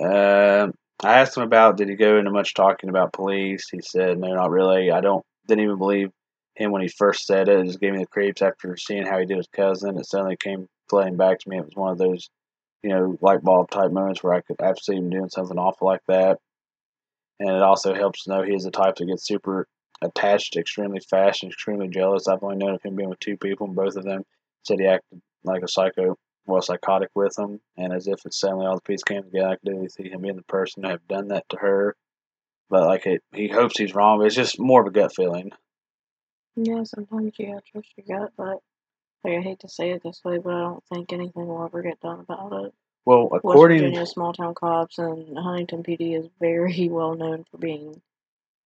Um, 0.00 0.72
I 1.02 1.20
asked 1.20 1.36
him 1.36 1.42
about 1.42 1.76
did 1.76 1.88
he 1.88 1.96
go 1.96 2.18
into 2.18 2.30
much 2.30 2.54
talking 2.54 2.90
about 2.90 3.12
police. 3.12 3.68
He 3.70 3.80
said 3.80 4.18
no, 4.18 4.34
not 4.34 4.50
really. 4.50 4.90
I 4.90 5.00
don't 5.00 5.24
didn't 5.46 5.64
even 5.64 5.78
believe 5.78 6.10
him 6.54 6.72
when 6.72 6.82
he 6.82 6.88
first 6.88 7.26
said 7.26 7.48
it. 7.48 7.58
It 7.58 7.66
just 7.66 7.80
gave 7.80 7.92
me 7.92 8.00
the 8.00 8.06
creeps 8.06 8.42
after 8.42 8.76
seeing 8.76 9.06
how 9.06 9.18
he 9.18 9.26
did 9.26 9.36
his 9.36 9.48
cousin. 9.54 9.98
It 9.98 10.06
suddenly 10.06 10.36
came 10.36 10.68
flooding 10.88 11.16
back 11.16 11.38
to 11.40 11.48
me. 11.48 11.58
It 11.58 11.64
was 11.64 11.76
one 11.76 11.92
of 11.92 11.98
those, 11.98 12.28
you 12.82 12.90
know, 12.90 13.16
light 13.20 13.42
bulb 13.42 13.70
type 13.70 13.92
moments 13.92 14.22
where 14.22 14.34
I 14.34 14.40
could 14.40 14.60
absolutely 14.60 15.04
him 15.04 15.10
doing 15.10 15.28
something 15.30 15.58
awful 15.58 15.86
like 15.86 16.02
that. 16.08 16.38
And 17.38 17.50
it 17.50 17.62
also 17.62 17.94
helps 17.94 18.24
to 18.24 18.30
know 18.30 18.42
he 18.42 18.54
is 18.54 18.64
the 18.64 18.70
type 18.70 18.96
that 18.96 19.06
gets 19.06 19.26
super 19.26 19.66
attached 20.02 20.56
extremely 20.56 21.00
fast 21.00 21.42
and 21.42 21.52
extremely 21.52 21.88
jealous. 21.88 22.28
I've 22.28 22.42
only 22.42 22.56
known 22.56 22.74
of 22.74 22.82
him 22.82 22.96
being 22.96 23.08
with 23.08 23.20
two 23.20 23.36
people, 23.36 23.66
and 23.66 23.76
both 23.76 23.96
of 23.96 24.04
them 24.04 24.24
said 24.64 24.78
he 24.78 24.86
acted 24.86 25.20
like 25.44 25.62
a 25.62 25.68
psycho, 25.68 26.16
well, 26.50 26.62
psychotic 26.62 27.10
with 27.14 27.38
him, 27.38 27.60
And 27.76 27.92
as 27.92 28.06
if 28.06 28.24
it 28.26 28.34
suddenly 28.34 28.66
all 28.66 28.76
the 28.76 28.82
pieces 28.82 29.04
came 29.04 29.22
together, 29.24 29.48
I 29.48 29.56
could 29.56 29.72
really 29.72 29.88
see 29.88 30.08
him 30.08 30.22
being 30.22 30.36
the 30.36 30.42
person 30.42 30.82
to 30.82 30.90
have 30.90 31.08
done 31.08 31.28
that 31.28 31.48
to 31.50 31.56
her. 31.56 31.96
But 32.68 32.86
like 32.86 33.06
it, 33.06 33.22
he 33.32 33.48
hopes 33.48 33.78
he's 33.78 33.94
wrong. 33.94 34.18
But 34.18 34.26
it's 34.26 34.36
just 34.36 34.60
more 34.60 34.80
of 34.80 34.86
a 34.86 34.90
gut 34.90 35.14
feeling. 35.14 35.50
Yeah, 36.56 36.84
sometimes 36.84 37.32
you 37.38 37.46
gotta 37.46 37.62
trust 37.62 37.88
your 37.96 38.18
gut, 38.18 38.32
but 38.36 38.60
like 39.24 39.38
I 39.38 39.40
hate 39.40 39.60
to 39.60 39.68
say 39.68 39.90
it 39.90 40.02
this 40.02 40.20
way, 40.24 40.38
but 40.38 40.54
I 40.54 40.60
don't 40.60 40.84
think 40.92 41.12
anything 41.12 41.46
will 41.46 41.64
ever 41.64 41.82
get 41.82 42.00
done 42.00 42.20
about 42.20 42.52
it. 42.64 42.74
Well, 43.04 43.28
West 43.30 43.44
according 43.44 43.78
Virginia 43.80 44.06
small 44.06 44.32
town 44.32 44.54
cops 44.54 44.98
and 44.98 45.36
Huntington 45.38 45.82
PD 45.82 46.18
is 46.18 46.28
very 46.38 46.88
well 46.90 47.14
known 47.14 47.44
for 47.50 47.58
being 47.58 48.00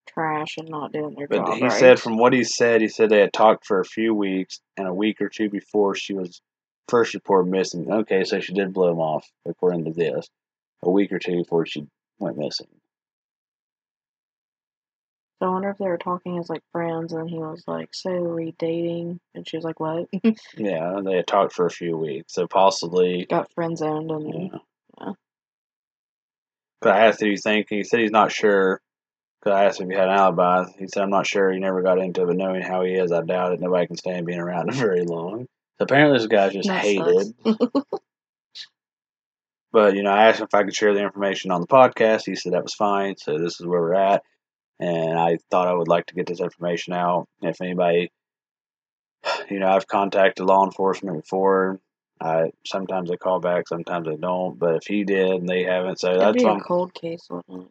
trash 0.07 0.57
and 0.59 0.69
not 0.69 0.93
doing 0.93 1.15
their 1.15 1.29
But 1.29 1.39
job 1.39 1.57
he 1.57 1.63
right. 1.63 1.73
said, 1.73 2.01
from 2.01 2.19
what 2.19 2.33
he 2.33 2.45
said, 2.45 2.81
he 2.81 2.89
said 2.89 3.11
they 3.11 3.21
had 3.21 3.33
talked 3.33 3.67
for 3.67 3.81
a 3.81 3.85
few 3.85 4.15
weeks, 4.15 4.61
and 4.77 4.87
a 4.87 4.95
week 4.95 5.21
or 5.21 5.29
two 5.29 5.49
before 5.49 5.95
she 5.95 6.15
was 6.15 6.41
first 6.89 7.15
report 7.15 7.47
missing. 7.47 7.91
Okay, 7.91 8.25
so 8.25 8.41
she 8.41 8.55
did 8.55 8.73
blow 8.73 8.91
him 8.91 8.99
off, 8.99 9.29
according 9.47 9.85
to 9.87 9.93
this. 9.93 10.29
A 10.83 10.91
week 10.91 11.13
or 11.13 11.19
two 11.19 11.39
before 11.39 11.65
she 11.67 11.87
went 12.19 12.37
missing. 12.37 12.69
So 15.41 15.49
I 15.49 15.51
wonder 15.51 15.71
if 15.71 15.79
they 15.79 15.87
were 15.87 15.99
talking 15.99 16.39
as 16.39 16.49
like 16.49 16.63
friends, 16.73 17.13
and 17.13 17.29
he 17.29 17.39
was 17.39 17.65
like, 17.67 17.91
"So 17.93 18.11
are 18.11 18.35
we 18.35 18.55
dating?" 18.59 19.21
And 19.35 19.47
she 19.49 19.57
was 19.57 19.65
like, 19.65 19.81
"What?" 19.81 20.09
Yeah, 20.57 21.01
they 21.05 21.17
had 21.17 21.27
talked 21.27 21.53
for 21.53 21.67
a 21.67 21.71
few 21.71 21.97
weeks, 21.97 22.33
so 22.35 22.47
possibly. 22.47 23.27
Got 23.29 23.53
friend 23.53 23.77
zoned, 23.77 24.11
and 24.11 24.33
Yeah. 24.33 24.59
Yeah. 25.01 25.13
Cause 26.83 26.93
I 26.93 27.07
asked 27.07 27.23
if 27.23 27.29
you 27.29 27.37
think 27.37 27.67
he 27.69 27.83
said 27.83 28.01
he's 28.01 28.11
not 28.11 28.31
sure. 28.31 28.81
Cause 29.43 29.53
I 29.53 29.65
asked 29.65 29.81
if 29.81 29.89
he 29.89 29.95
had 29.95 30.09
an 30.09 30.15
alibi. 30.15 30.65
He 30.79 30.87
said 30.87 31.03
I'm 31.03 31.11
not 31.11 31.27
sure. 31.27 31.51
He 31.51 31.59
never 31.59 31.83
got 31.83 31.99
into 31.99 32.23
it, 32.23 32.27
but 32.27 32.37
knowing 32.37 32.63
how 32.63 32.83
he 32.83 32.95
is, 32.95 33.11
I 33.11 33.23
doubt 33.23 33.53
it. 33.55 33.61
Nobody 33.61 33.87
can 33.87 33.97
stand 33.97 34.27
being 34.27 34.41
around 34.41 34.71
him 34.71 34.75
very 34.79 35.05
long. 35.05 35.47
So 35.79 35.85
apparently, 35.85 36.19
this 36.19 36.27
guy 36.29 36.51
just 36.51 36.69
that 36.69 36.83
hated. 36.83 37.35
But 39.75 39.97
you 39.97 40.05
know, 40.05 40.13
I 40.13 40.29
asked 40.29 40.39
him 40.39 40.45
if 40.45 40.55
I 40.55 40.63
could 40.63 40.77
share 40.77 40.95
the 40.95 41.03
information 41.03 41.51
on 41.51 41.61
the 41.61 41.67
podcast. 41.67 42.27
He 42.27 42.37
said 42.37 42.53
that 42.53 42.63
was 42.63 42.75
fine. 42.75 43.17
So 43.17 43.39
this 43.39 43.61
is 43.61 43.67
where 43.67 43.81
we're 43.81 43.95
at, 43.95 44.23
and 44.79 45.19
I 45.19 45.39
thought 45.51 45.67
I 45.67 45.75
would 45.75 45.89
like 45.89 46.07
to 46.07 46.15
get 46.15 46.27
this 46.27 46.39
information 46.39 46.93
out. 46.93 47.27
If 47.43 47.61
anybody, 47.61 48.13
you 49.51 49.59
know, 49.59 49.67
I've 49.67 49.89
contacted 49.89 50.47
law 50.47 50.65
enforcement 50.65 51.21
before. 51.21 51.81
I 52.21 52.53
sometimes 52.65 53.11
they 53.11 53.17
call 53.17 53.41
back, 53.41 53.67
sometimes 53.67 54.07
they 54.07 54.15
don't. 54.15 54.57
But 54.57 54.77
if 54.77 54.87
he 54.87 55.03
did 55.03 55.33
and 55.33 55.49
they 55.49 55.65
haven't, 55.65 55.99
so 55.99 56.11
It'd 56.11 56.21
that's 56.21 56.37
be 56.37 56.49
a 56.49 56.61
cold 56.61 56.95
case, 56.95 57.27
wouldn't 57.29 57.69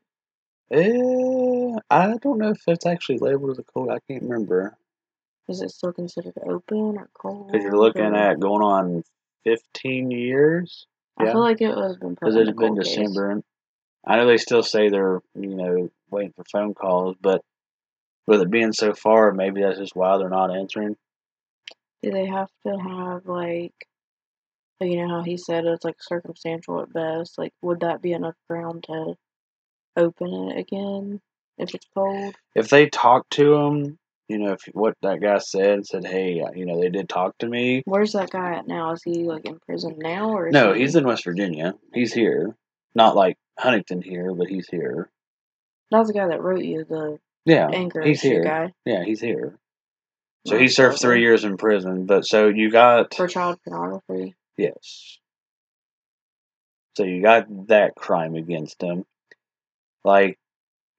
it? 0.71 0.77
Eh, 0.77 1.79
I 1.89 2.17
don't 2.17 2.37
know 2.37 2.49
if 2.49 2.63
it's 2.67 2.85
actually 2.85 3.19
labeled 3.19 3.51
as 3.51 3.59
a 3.59 3.63
cold. 3.63 3.89
I 3.89 3.99
can't 4.09 4.23
remember 4.23 4.75
Is 5.49 5.61
it 5.61 5.71
still 5.71 5.91
considered 5.91 6.33
open 6.45 6.97
or 6.97 7.09
cold? 7.13 7.51
because 7.51 7.63
you're 7.63 7.77
looking 7.77 8.15
at 8.15 8.39
going 8.39 8.63
on 8.63 9.03
15 9.43 10.11
years. 10.11 10.87
I 11.17 11.25
yeah. 11.25 11.31
feel 11.33 11.41
like 11.41 11.61
it 11.61 11.75
was 11.75 11.97
been 11.97 12.13
because 12.13 12.35
it's 12.35 12.51
been 12.51 12.75
cold 12.75 12.83
case. 12.83 12.95
December. 12.95 13.41
I 14.05 14.17
know 14.17 14.27
they 14.27 14.37
still 14.37 14.63
say 14.63 14.89
they're 14.89 15.21
you 15.35 15.55
know 15.55 15.89
waiting 16.09 16.33
for 16.35 16.43
phone 16.51 16.73
calls, 16.73 17.15
but 17.21 17.41
with 18.25 18.41
it 18.41 18.49
being 18.49 18.73
so 18.73 18.93
far, 18.93 19.31
maybe 19.31 19.61
that's 19.61 19.79
just 19.79 19.95
why 19.95 20.17
they're 20.17 20.29
not 20.29 20.55
answering. 20.55 20.95
Do 22.01 22.11
they 22.11 22.25
have 22.25 22.49
to 22.65 22.77
have 22.77 23.25
like, 23.25 23.73
like, 24.79 24.89
you 24.89 24.97
know 24.97 25.09
how 25.09 25.23
he 25.23 25.37
said 25.37 25.65
it's 25.65 25.85
like 25.85 26.01
circumstantial 26.01 26.81
at 26.81 26.93
best? 26.93 27.37
Like, 27.37 27.53
would 27.61 27.81
that 27.81 28.01
be 28.01 28.13
enough 28.13 28.35
ground 28.49 28.85
to 28.87 29.15
open 29.95 30.49
it 30.49 30.57
again 30.57 31.21
if 31.57 31.73
it's 31.75 31.87
cold? 31.93 32.35
If 32.55 32.69
they 32.69 32.87
talk 32.87 33.29
to 33.31 33.53
him, 33.55 33.99
you 34.27 34.37
know, 34.37 34.53
if 34.53 34.61
what 34.73 34.95
that 35.01 35.21
guy 35.21 35.37
said 35.39 35.85
said, 35.85 36.05
hey, 36.05 36.41
uh, 36.41 36.51
you 36.55 36.65
know, 36.65 36.79
they 36.79 36.89
did 36.89 37.09
talk 37.09 37.37
to 37.39 37.47
me. 37.47 37.83
Where's 37.85 38.13
that 38.13 38.29
guy 38.29 38.55
at 38.55 38.67
now? 38.67 38.91
Is 38.91 39.03
he 39.03 39.23
like 39.23 39.45
in 39.45 39.59
prison 39.59 39.95
now 39.97 40.31
or 40.31 40.47
is 40.47 40.53
No, 40.53 40.73
he... 40.73 40.81
he's 40.81 40.95
in 40.95 41.05
West 41.05 41.25
Virginia. 41.25 41.73
He's 41.93 42.13
here, 42.13 42.55
not 42.95 43.15
like 43.15 43.37
Huntington 43.59 44.01
here, 44.01 44.33
but 44.33 44.47
he's 44.47 44.67
here. 44.67 45.09
That's 45.91 46.07
the 46.07 46.13
guy 46.13 46.27
that 46.27 46.41
wrote 46.41 46.63
you 46.63 46.85
the 46.85 47.19
Yeah, 47.45 47.69
anger 47.71 48.01
he's 48.01 48.21
here. 48.21 48.43
guy 48.43 48.73
Yeah, 48.85 49.03
he's 49.03 49.21
here. 49.21 49.57
So 50.45 50.57
he 50.57 50.67
served 50.67 50.99
three 50.99 51.21
years 51.21 51.45
in 51.45 51.57
prison. 51.57 52.05
But 52.05 52.25
so 52.25 52.47
you 52.47 52.69
got 52.69 53.13
for 53.13 53.27
child 53.27 53.59
pornography. 53.63 54.35
Yes. 54.57 55.19
So 56.95 57.03
you 57.03 57.21
got 57.21 57.67
that 57.67 57.95
crime 57.95 58.35
against 58.35 58.81
him. 58.81 59.05
Like, 60.03 60.37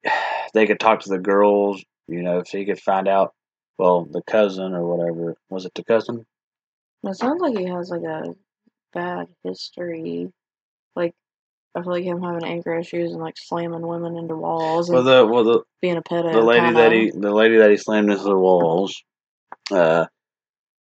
they 0.54 0.66
could 0.66 0.81
talk 0.81 1.00
to 1.00 1.09
the 1.09 1.19
girls, 1.19 1.85
you 2.08 2.23
know, 2.23 2.38
if 2.38 2.49
he 2.49 2.64
could 2.64 2.80
find 2.80 3.08
out, 3.08 3.32
well, 3.78 4.04
the 4.04 4.23
cousin 4.23 4.75
or 4.75 4.84
whatever. 4.87 5.37
Was 5.50 5.64
it 5.64 5.75
the 5.75 5.84
cousin? 5.84 6.26
It 7.02 7.16
sounds 7.16 7.40
like 7.40 7.56
he 7.56 7.64
has 7.64 7.90
like 7.90 8.02
a 8.02 8.34
bad 8.92 9.28
history. 9.42 10.32
Like, 10.94 11.14
I 11.75 11.82
feel 11.82 11.92
like 11.92 12.04
him 12.04 12.23
having 12.23 12.44
anger 12.44 12.75
issues 12.78 13.12
and 13.12 13.20
like 13.20 13.37
slamming 13.37 13.87
women 13.87 14.16
into 14.16 14.37
walls 14.37 14.88
and 14.88 15.04
Well, 15.04 15.26
the 15.26 15.32
well 15.32 15.44
the, 15.44 15.62
being 15.82 15.96
a 15.96 16.02
pedo. 16.02 16.32
the 16.32 16.42
lady 16.42 16.66
kinda. 16.66 16.80
that 16.80 16.92
he 16.92 17.11
the 17.11 17.32
lady 17.32 17.58
that 17.58 17.70
he 17.70 17.76
slammed 17.76 18.11
into 18.11 18.23
the 18.25 18.37
walls. 18.38 19.02
Uh, 19.70 20.06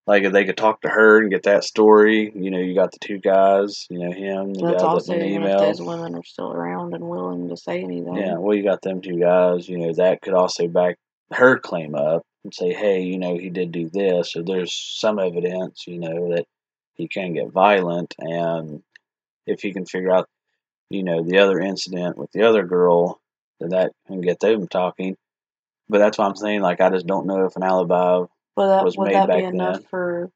like 0.06 0.24
if 0.24 0.32
they 0.32 0.44
could 0.44 0.56
talk 0.56 0.82
to 0.82 0.88
her 0.88 1.18
and 1.20 1.30
get 1.30 1.44
that 1.44 1.64
story, 1.64 2.30
you 2.34 2.50
know, 2.50 2.58
you 2.58 2.74
got 2.74 2.92
the 2.92 2.98
two 3.00 3.18
guys, 3.18 3.86
you 3.88 3.98
know, 3.98 4.12
him, 4.12 4.52
the 4.52 4.66
That's 4.66 4.82
guy 4.82 4.88
also 4.88 5.12
that 5.14 5.20
the 5.20 5.26
if 5.26 5.32
email. 5.32 5.60
those 5.60 5.80
women 5.80 6.14
are 6.14 6.22
still 6.22 6.52
around 6.52 6.94
and 6.94 7.08
willing 7.08 7.48
to 7.48 7.56
say 7.56 7.82
anything. 7.82 8.14
Yeah, 8.14 8.36
well, 8.36 8.54
you 8.54 8.62
got 8.62 8.82
them 8.82 9.00
two 9.00 9.18
guys. 9.18 9.66
You 9.68 9.78
know, 9.78 9.92
that 9.94 10.20
could 10.20 10.34
also 10.34 10.68
back 10.68 10.98
her 11.34 11.58
claim 11.58 11.94
up 11.94 12.22
and 12.44 12.54
say, 12.54 12.72
hey, 12.72 13.02
you 13.02 13.18
know, 13.18 13.36
he 13.36 13.50
did 13.50 13.72
do 13.72 13.88
this, 13.88 14.36
or 14.36 14.42
there's 14.42 14.72
some 14.72 15.18
evidence, 15.18 15.84
you 15.86 15.98
know, 15.98 16.34
that 16.34 16.46
he 16.94 17.08
can 17.08 17.34
get 17.34 17.50
violent. 17.50 18.14
And 18.18 18.82
if 19.46 19.62
he 19.62 19.72
can 19.72 19.86
figure 19.86 20.14
out, 20.14 20.28
you 20.90 21.02
know, 21.02 21.22
the 21.22 21.38
other 21.38 21.58
incident 21.58 22.16
with 22.16 22.30
the 22.32 22.42
other 22.42 22.64
girl, 22.64 23.20
then 23.60 23.70
that 23.70 23.92
can 24.06 24.20
get 24.20 24.40
them 24.40 24.68
talking. 24.68 25.16
But 25.88 25.98
that's 25.98 26.18
what 26.18 26.28
I'm 26.28 26.36
saying. 26.36 26.60
Like, 26.60 26.80
I 26.80 26.90
just 26.90 27.06
don't 27.06 27.26
know 27.26 27.44
if 27.46 27.56
an 27.56 27.62
alibi. 27.62 28.24
well, 28.56 28.68
that 28.68 28.84
was 28.84 28.96
would 28.96 29.06
made 29.06 29.14
that 29.14 29.28
be 29.28 29.32
back 29.32 29.52
enough 29.52 29.76
then. 29.76 29.86
for 29.90 30.30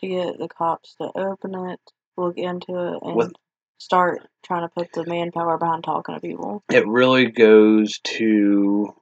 to 0.00 0.06
get 0.06 0.38
the 0.38 0.48
cops 0.48 0.94
to 1.00 1.10
open 1.14 1.54
it, 1.70 1.80
look 2.16 2.36
into 2.38 2.72
it, 2.72 2.98
and 3.02 3.16
With- 3.16 3.32
start 3.78 4.26
trying 4.44 4.62
to 4.62 4.68
put 4.68 4.92
the 4.92 5.04
manpower 5.04 5.58
behind 5.58 5.84
talking 5.84 6.14
to 6.14 6.20
people? 6.20 6.62
It 6.70 6.86
really 6.86 7.26
goes 7.26 7.98
to 8.04 8.94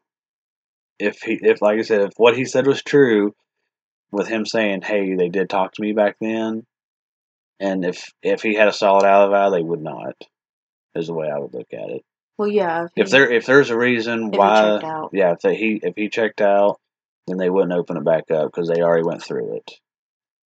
if 0.98 1.20
he, 1.22 1.38
if 1.42 1.62
like 1.62 1.78
I 1.78 1.82
said, 1.82 2.02
if 2.02 2.12
what 2.16 2.36
he 2.36 2.44
said 2.44 2.66
was 2.66 2.82
true, 2.82 3.34
with 4.12 4.28
him 4.28 4.46
saying, 4.46 4.82
"Hey, 4.82 5.14
they 5.14 5.28
did 5.28 5.50
talk 5.50 5.72
to 5.72 5.82
me 5.82 5.92
back 5.92 6.16
then," 6.20 6.64
and 7.60 7.84
if 7.84 8.12
if 8.22 8.42
he 8.42 8.54
had 8.54 8.68
a 8.68 8.72
solid 8.72 9.04
alibi, 9.06 9.50
they 9.50 9.62
would 9.62 9.82
not. 9.82 10.14
Is 10.94 11.08
the 11.08 11.14
way 11.14 11.28
I 11.30 11.38
would 11.38 11.52
look 11.52 11.72
at 11.74 11.90
it. 11.90 12.02
Well, 12.38 12.48
yeah. 12.48 12.84
If, 12.84 12.90
If 12.96 13.06
he- 13.08 13.12
there 13.12 13.30
if 13.30 13.46
there's 13.46 13.70
a 13.70 13.76
reason 13.78 14.30
why, 14.30 14.80
yeah, 15.12 15.32
if 15.32 15.40
they, 15.40 15.56
he 15.56 15.80
if 15.82 15.94
he 15.96 16.08
checked 16.08 16.40
out, 16.40 16.78
then 17.26 17.36
they 17.36 17.50
wouldn't 17.50 17.72
open 17.72 17.98
it 17.98 18.04
back 18.04 18.30
up 18.30 18.46
because 18.50 18.68
they 18.68 18.80
already 18.82 19.04
went 19.06 19.22
through 19.22 19.56
it. 19.56 19.70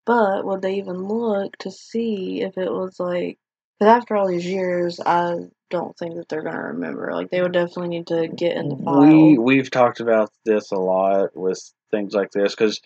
But 0.07 0.45
would 0.45 0.63
they 0.63 0.77
even 0.77 0.97
look 1.07 1.57
to 1.59 1.71
see 1.71 2.43
if 2.43 2.59
it 2.59 2.71
was 2.71 2.99
like? 2.99 3.39
Because 3.81 3.97
after 3.97 4.15
all 4.15 4.29
these 4.29 4.45
years, 4.45 5.01
I 5.01 5.37
don't 5.71 5.97
think 5.97 6.17
that 6.17 6.29
they're 6.29 6.43
gonna 6.43 6.65
remember. 6.65 7.13
Like 7.13 7.31
they 7.31 7.41
would 7.41 7.53
definitely 7.53 7.89
need 7.89 8.09
to 8.09 8.29
get 8.29 8.57
in 8.57 8.69
the 8.69 8.77
file. 8.77 9.01
We 9.01 9.39
we've 9.39 9.71
talked 9.71 10.01
about 10.01 10.31
this 10.45 10.71
a 10.71 10.77
lot 10.77 11.35
with 11.35 11.73
things 11.91 12.13
like 12.13 12.31
this 12.31 12.55
because 12.55 12.81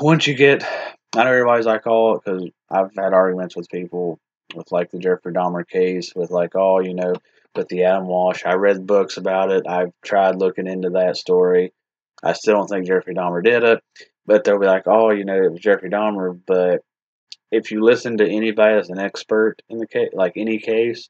once 0.00 0.28
you 0.28 0.34
get, 0.34 0.62
I 1.16 1.24
know 1.24 1.30
everybody's 1.30 1.66
like, 1.66 1.86
oh, 1.86 2.14
because 2.14 2.48
I've 2.70 2.94
had 2.96 3.12
arguments 3.12 3.56
with 3.56 3.68
people 3.68 4.20
with 4.54 4.70
like 4.70 4.92
the 4.92 4.98
Jeffrey 4.98 5.32
Dahmer 5.32 5.66
case 5.66 6.14
with 6.14 6.30
like, 6.30 6.54
oh, 6.54 6.78
you 6.78 6.94
know, 6.94 7.14
with 7.56 7.68
the 7.68 7.82
Adam 7.82 8.06
Walsh. 8.06 8.44
I 8.46 8.54
read 8.54 8.86
books 8.86 9.16
about 9.16 9.50
it. 9.50 9.66
I've 9.66 9.92
tried 10.04 10.36
looking 10.36 10.68
into 10.68 10.90
that 10.90 11.16
story. 11.16 11.72
I 12.22 12.34
still 12.34 12.54
don't 12.54 12.68
think 12.68 12.86
Jeffrey 12.86 13.14
Dahmer 13.14 13.42
did 13.42 13.64
it, 13.64 13.82
but 14.24 14.44
they'll 14.44 14.60
be 14.60 14.66
like, 14.66 14.84
oh, 14.86 15.10
you 15.10 15.24
know, 15.24 15.42
it 15.42 15.50
was 15.50 15.60
Jeffrey 15.60 15.90
Dahmer. 15.90 16.38
But 16.46 16.82
if 17.54 17.70
you 17.70 17.82
listen 17.82 18.18
to 18.18 18.28
anybody 18.28 18.76
as 18.76 18.90
an 18.90 18.98
expert 18.98 19.62
in 19.68 19.78
the 19.78 19.86
case, 19.86 20.10
like 20.12 20.32
any 20.36 20.58
case, 20.58 21.08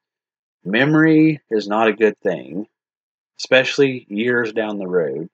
memory 0.65 1.41
is 1.51 1.67
not 1.67 1.89
a 1.89 1.93
good 1.93 2.19
thing, 2.19 2.67
especially 3.41 4.07
years 4.09 4.53
down 4.53 4.79
the 4.79 4.87
road. 4.87 5.29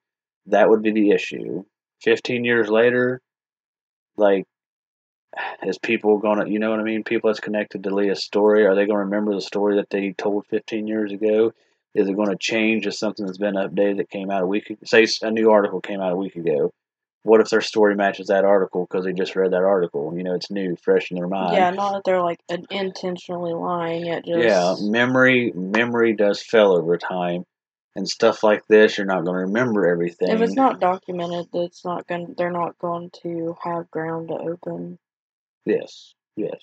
That 0.47 0.69
would 0.69 0.81
be 0.81 0.91
the 0.91 1.11
issue. 1.11 1.63
15 2.01 2.45
years 2.45 2.69
later, 2.69 3.21
like, 4.17 4.45
is 5.63 5.77
people 5.77 6.17
gonna, 6.17 6.47
you 6.47 6.59
know 6.59 6.71
what 6.71 6.79
I 6.79 6.83
mean? 6.83 7.03
People 7.03 7.29
that's 7.29 7.39
connected 7.39 7.83
to 7.83 7.93
Leah's 7.93 8.23
story, 8.23 8.65
are 8.65 8.75
they 8.75 8.85
gonna 8.85 8.99
remember 8.99 9.33
the 9.33 9.41
story 9.41 9.75
that 9.75 9.89
they 9.89 10.13
told 10.13 10.45
15 10.47 10.87
years 10.87 11.11
ago? 11.11 11.53
Is 11.93 12.07
it 12.07 12.15
gonna 12.15 12.37
change 12.37 12.87
if 12.87 12.95
something 12.95 13.25
that's 13.25 13.37
been 13.37 13.55
updated 13.55 13.97
that 13.97 14.09
came 14.09 14.31
out 14.31 14.43
a 14.43 14.47
week? 14.47 14.75
Say 14.85 15.05
a 15.21 15.31
new 15.31 15.51
article 15.51 15.81
came 15.81 16.01
out 16.01 16.13
a 16.13 16.17
week 16.17 16.35
ago. 16.35 16.71
What 17.23 17.41
if 17.41 17.49
their 17.49 17.61
story 17.61 17.95
matches 17.95 18.27
that 18.27 18.45
article 18.45 18.87
because 18.89 19.05
they 19.05 19.13
just 19.13 19.35
read 19.35 19.51
that 19.51 19.63
article? 19.63 20.13
You 20.15 20.23
know, 20.23 20.33
it's 20.33 20.49
new, 20.51 20.75
fresh 20.75 21.11
in 21.11 21.17
their 21.17 21.27
mind. 21.27 21.53
yeah, 21.53 21.69
not 21.71 21.93
that 21.93 22.03
they're 22.03 22.21
like 22.21 22.39
in- 22.49 22.65
intentionally 22.71 23.53
lying. 23.53 24.07
It 24.07 24.25
just 24.25 24.37
Yeah, 24.37 24.75
memory 24.91 25.51
memory 25.53 26.13
does 26.13 26.41
fail 26.41 26.71
over 26.71 26.97
time, 26.97 27.45
and 27.95 28.07
stuff 28.07 28.43
like 28.43 28.65
this, 28.67 28.97
you're 28.97 29.05
not 29.05 29.23
going 29.25 29.35
to 29.35 29.45
remember 29.45 29.87
everything. 29.87 30.31
if 30.31 30.41
it's 30.41 30.55
not 30.55 30.79
documented, 30.79 31.47
it's 31.53 31.85
not 31.85 32.07
going. 32.07 32.33
They're 32.37 32.51
not 32.51 32.77
going 32.79 33.11
to 33.23 33.55
have 33.63 33.91
ground 33.91 34.29
to 34.29 34.35
open. 34.35 34.97
yes, 35.65 36.13
yes, 36.35 36.59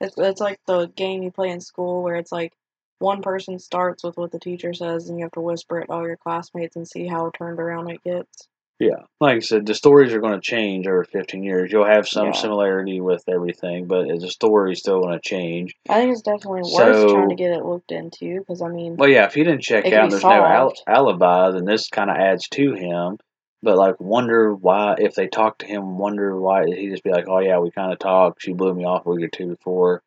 It's 0.00 0.16
it's 0.18 0.40
like 0.40 0.60
the 0.66 0.86
game 0.86 1.22
you 1.22 1.30
play 1.32 1.50
in 1.50 1.60
school 1.60 2.02
where 2.02 2.16
it's 2.16 2.32
like 2.32 2.52
one 3.00 3.22
person 3.22 3.58
starts 3.58 4.04
with 4.04 4.16
what 4.16 4.30
the 4.30 4.38
teacher 4.38 4.72
says, 4.72 5.08
and 5.08 5.18
you 5.18 5.24
have 5.24 5.32
to 5.32 5.40
whisper 5.40 5.80
it 5.80 5.86
to 5.86 5.92
all 5.92 6.06
your 6.06 6.16
classmates 6.16 6.76
and 6.76 6.86
see 6.86 7.06
how 7.06 7.30
turned 7.30 7.58
around 7.58 7.90
it 7.90 8.02
gets. 8.04 8.48
Yeah. 8.80 9.04
Like 9.20 9.36
I 9.36 9.40
said, 9.40 9.66
the 9.66 9.74
stories 9.74 10.12
are 10.12 10.20
going 10.20 10.34
to 10.34 10.40
change 10.40 10.86
over 10.86 11.04
15 11.04 11.42
years. 11.42 11.70
You'll 11.72 11.84
have 11.86 12.08
some 12.08 12.26
Yeah. 12.28 12.32
similarity 12.32 13.00
with 13.00 13.22
everything, 13.28 13.86
but 13.86 14.06
the 14.08 14.28
story's 14.28 14.80
still 14.80 15.00
going 15.00 15.14
to 15.14 15.20
change. 15.20 15.74
I 15.88 16.00
think 16.00 16.12
it's 16.12 16.22
definitely 16.22 16.62
worth 16.62 17.10
trying 17.12 17.28
to 17.28 17.34
get 17.36 17.52
it 17.52 17.64
looked 17.64 17.92
into 17.92 18.40
because 18.40 18.62
I 18.62 18.68
mean, 18.68 18.96
Well, 18.96 19.08
yeah, 19.08 19.26
if 19.26 19.34
he 19.34 19.44
didn't 19.44 19.62
check 19.62 19.86
out, 19.86 20.06
be 20.06 20.10
there's 20.10 20.24
no 20.24 20.44
al- 20.44 20.74
alibi, 20.86 21.50
then 21.52 21.64
this 21.64 21.88
kind 21.88 22.10
of 22.10 22.16
adds 22.16 22.48
to 22.50 22.72
him. 22.74 23.18
But 23.62 23.78
like, 23.78 23.98
wonder 23.98 24.52
why 24.54 24.96
if 24.98 25.14
they 25.14 25.26
talk 25.28 25.58
to 25.58 25.66
him, 25.66 25.96
wonder 25.96 26.38
why 26.38 26.66
he 26.66 26.90
just 26.90 27.02
be 27.02 27.10
like, 27.10 27.26
"Oh 27.28 27.38
yeah, 27.38 27.58
we 27.60 27.70
kind 27.70 27.92
of 27.94 27.98
talked. 27.98 28.42
She 28.42 28.52
blew 28.52 28.74
me 28.74 28.84
off 28.84 29.06
a 29.06 29.10
week 29.10 29.24
or 29.24 29.28
two 29.28 29.46
before. 29.46 30.02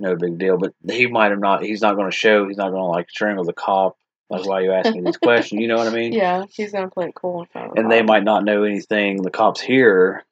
No 0.00 0.16
big 0.16 0.38
deal." 0.38 0.58
But 0.58 0.72
he 0.90 1.06
might 1.06 1.30
have 1.30 1.38
not. 1.38 1.62
He's 1.62 1.82
not 1.82 1.94
going 1.94 2.10
to 2.10 2.16
show. 2.16 2.48
He's 2.48 2.56
not 2.56 2.70
going 2.70 2.82
to 2.82 2.86
like 2.86 3.08
strangle 3.08 3.44
the 3.44 3.52
cop. 3.52 3.96
That's 4.30 4.46
why 4.46 4.60
you 4.60 4.72
ask 4.72 4.94
me 4.94 5.00
these 5.00 5.16
questions. 5.16 5.60
You 5.60 5.68
know 5.68 5.76
what 5.76 5.88
I 5.88 5.90
mean? 5.90 6.12
yeah, 6.12 6.44
he's 6.50 6.72
gonna 6.72 6.88
play 6.88 7.08
it 7.08 7.14
cool 7.14 7.40
in 7.40 7.46
front 7.48 7.76
And 7.76 7.90
they 7.90 8.02
might 8.02 8.24
not 8.24 8.44
know 8.44 8.62
anything. 8.62 9.22
The 9.22 9.30
cops 9.30 9.60
here 9.60 10.24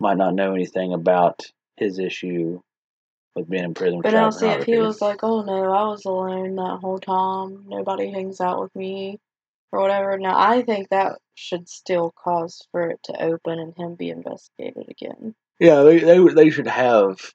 might 0.00 0.16
not 0.16 0.34
know 0.34 0.54
anything 0.54 0.92
about 0.92 1.42
his 1.76 1.98
issue 1.98 2.60
with 3.34 3.48
being 3.48 3.64
in 3.64 3.74
prison. 3.74 4.00
But 4.00 4.10
for 4.10 4.16
now, 4.16 4.30
child 4.30 4.34
see, 4.34 4.46
if 4.46 4.64
he 4.64 4.78
was 4.78 5.02
like, 5.02 5.22
"Oh 5.22 5.42
no, 5.42 5.64
I 5.72 5.84
was 5.84 6.04
alone 6.04 6.56
that 6.56 6.78
whole 6.80 6.98
time. 6.98 7.64
Nobody 7.68 8.10
hangs 8.10 8.40
out 8.40 8.60
with 8.60 8.74
me." 8.74 9.20
Or 9.70 9.80
whatever. 9.82 10.16
Now, 10.16 10.38
I 10.38 10.62
think 10.62 10.88
that 10.88 11.18
should 11.34 11.68
still 11.68 12.10
cause 12.16 12.66
for 12.72 12.88
it 12.88 13.00
to 13.04 13.22
open 13.22 13.58
and 13.58 13.76
him 13.76 13.96
be 13.96 14.08
investigated 14.08 14.88
again. 14.88 15.34
yeah, 15.60 15.82
they 15.82 15.98
they 15.98 16.26
they 16.26 16.50
should 16.50 16.68
have 16.68 17.34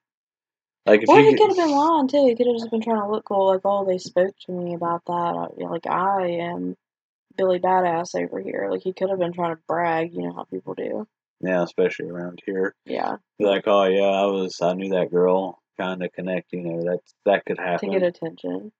like 0.86 1.08
Or 1.08 1.20
you 1.20 1.30
he 1.32 1.36
could 1.36 1.48
have 1.50 1.58
been 1.58 1.72
lying 1.72 2.08
too. 2.08 2.26
He 2.28 2.36
could 2.36 2.48
have 2.48 2.58
just 2.58 2.72
been 2.72 2.82
trying 2.82 3.02
to 3.02 3.10
look 3.10 3.26
cool, 3.26 3.48
like, 3.48 3.62
oh, 3.66 3.86
they 3.86 3.98
spoke 3.98 4.36
to 4.46 4.52
me 4.52 4.74
about 4.74 5.04
that. 5.06 5.12
Uh, 5.14 5.48
I- 5.66 5.70
Like, 5.70 5.88
I 5.88 6.28
am 6.28 6.76
Billy 7.36 7.60
Badass 7.60 8.16
over 8.22 8.40
here. 8.40 8.68
Like, 8.70 8.82
he 8.82 8.94
could 8.94 9.10
have 9.10 9.20
been 9.20 9.34
trying 9.34 9.56
to 9.56 9.62
brag, 9.68 10.14
you 10.14 10.24
know 10.24 10.34
how 10.34 10.44
people 10.44 10.74
do. 10.74 11.08
Yeah, 11.42 11.64
especially 11.64 12.10
around 12.10 12.42
here. 12.46 12.74
Yeah, 12.86 13.18
Be 13.38 13.46
like, 13.46 13.64
oh 13.68 13.84
yeah, 13.84 14.04
I 14.04 14.26
was, 14.28 14.62
I 14.62 14.74
knew 14.74 14.90
that 14.90 15.12
girl. 15.12 15.60
Kind 15.78 16.04
of 16.04 16.12
connect, 16.14 16.54
you 16.54 16.62
know. 16.62 16.84
That's 16.84 17.16
that 17.26 17.46
could 17.46 17.58
happen 17.58 17.90
to 17.92 18.00
get 18.00 18.08
attention. 18.08 18.72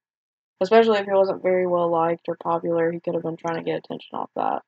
Especially 0.62 1.00
if 1.00 1.06
he 1.06 1.12
wasn't 1.12 1.42
very 1.42 1.66
well 1.68 1.90
liked 1.90 2.30
or 2.30 2.36
popular, 2.36 2.92
he 2.92 3.00
could 3.00 3.16
have 3.16 3.24
been 3.24 3.36
trying 3.36 3.58
to 3.58 3.64
get 3.64 3.80
attention 3.80 4.10
off 4.14 4.30
that. 4.36 4.62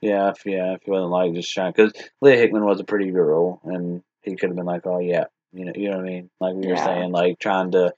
Yeah, 0.00 0.30
if 0.30 0.46
yeah, 0.46 0.74
if 0.74 0.82
he 0.84 0.90
wasn't 0.90 1.10
like 1.10 1.34
just 1.34 1.52
trying, 1.52 1.72
because 1.72 1.92
Leah 2.22 2.36
Hickman 2.36 2.64
was 2.64 2.80
a 2.80 2.84
pretty 2.84 3.10
girl, 3.10 3.60
and 3.64 4.02
he 4.22 4.36
could 4.36 4.50
have 4.50 4.56
been 4.56 4.66
like, 4.66 4.86
oh 4.86 4.98
yeah, 4.98 5.24
you 5.52 5.64
know, 5.64 5.72
you 5.74 5.90
know 5.90 5.96
what 5.98 6.06
I 6.06 6.08
mean? 6.08 6.30
Like 6.40 6.54
we 6.54 6.66
were 6.68 6.74
Yeah. 6.74 6.84
saying, 6.84 7.12
like 7.12 7.38
trying 7.38 7.72
to 7.72 7.94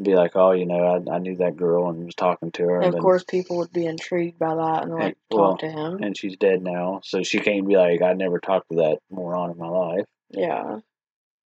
be 0.00 0.14
like, 0.14 0.32
oh, 0.34 0.52
you 0.52 0.66
know, 0.66 1.02
I, 1.08 1.14
I 1.14 1.18
knew 1.18 1.36
that 1.36 1.56
girl 1.56 1.88
and 1.88 2.06
was 2.06 2.14
talking 2.14 2.50
to 2.52 2.62
her, 2.64 2.76
And 2.76 2.86
and, 2.86 2.94
of 2.94 3.00
course, 3.00 3.24
people 3.24 3.58
would 3.58 3.72
be 3.72 3.86
intrigued 3.86 4.38
by 4.38 4.54
that 4.54 4.82
and 4.84 4.92
like 4.92 5.02
And- 5.02 5.16
well, 5.30 5.50
talk 5.52 5.60
to 5.60 5.70
him. 5.70 6.02
and 6.02 6.16
she's 6.16 6.36
dead 6.36 6.62
now, 6.62 7.00
so 7.04 7.22
she 7.22 7.38
can't 7.40 7.66
be 7.66 7.76
like, 7.76 8.02
I 8.02 8.12
never 8.14 8.38
talked 8.40 8.70
to 8.70 8.76
that 8.78 8.98
moron 9.10 9.50
in 9.52 9.58
my 9.58 9.68
life. 9.68 10.06
Yeah, 10.30 10.80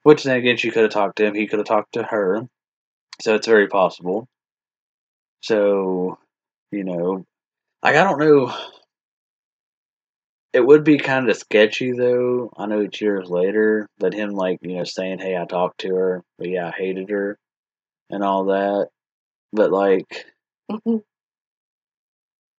Which 0.04 0.22
then 0.22 0.36
again, 0.36 0.56
she 0.56 0.70
could 0.70 0.82
have 0.84 0.92
talked 0.92 1.16
to 1.16 1.26
him. 1.26 1.34
He 1.34 1.48
could 1.48 1.58
have 1.58 1.66
talked 1.66 1.94
to 1.94 2.04
her. 2.04 2.48
So 3.20 3.34
it's 3.34 3.46
very 3.48 3.66
possible. 3.66 4.28
So, 5.42 6.18
you 6.70 6.84
know, 6.84 7.24
like 7.82 7.96
I 7.96 8.04
don't 8.04 8.18
know. 8.20 8.54
It 10.56 10.64
would 10.66 10.84
be 10.84 10.96
kind 10.96 11.28
of 11.28 11.36
sketchy 11.36 11.92
though. 11.92 12.50
I 12.56 12.64
know 12.64 12.80
it's 12.80 12.98
years 12.98 13.28
later, 13.28 13.90
but 13.98 14.14
him 14.14 14.30
like 14.30 14.58
you 14.62 14.78
know 14.78 14.84
saying, 14.84 15.18
"Hey, 15.18 15.36
I 15.36 15.44
talked 15.44 15.80
to 15.80 15.94
her, 15.94 16.24
but 16.38 16.48
yeah, 16.48 16.68
I 16.68 16.70
hated 16.70 17.10
her," 17.10 17.36
and 18.08 18.24
all 18.24 18.46
that. 18.46 18.88
But 19.52 19.70
like, 19.70 20.24
what 20.68 21.02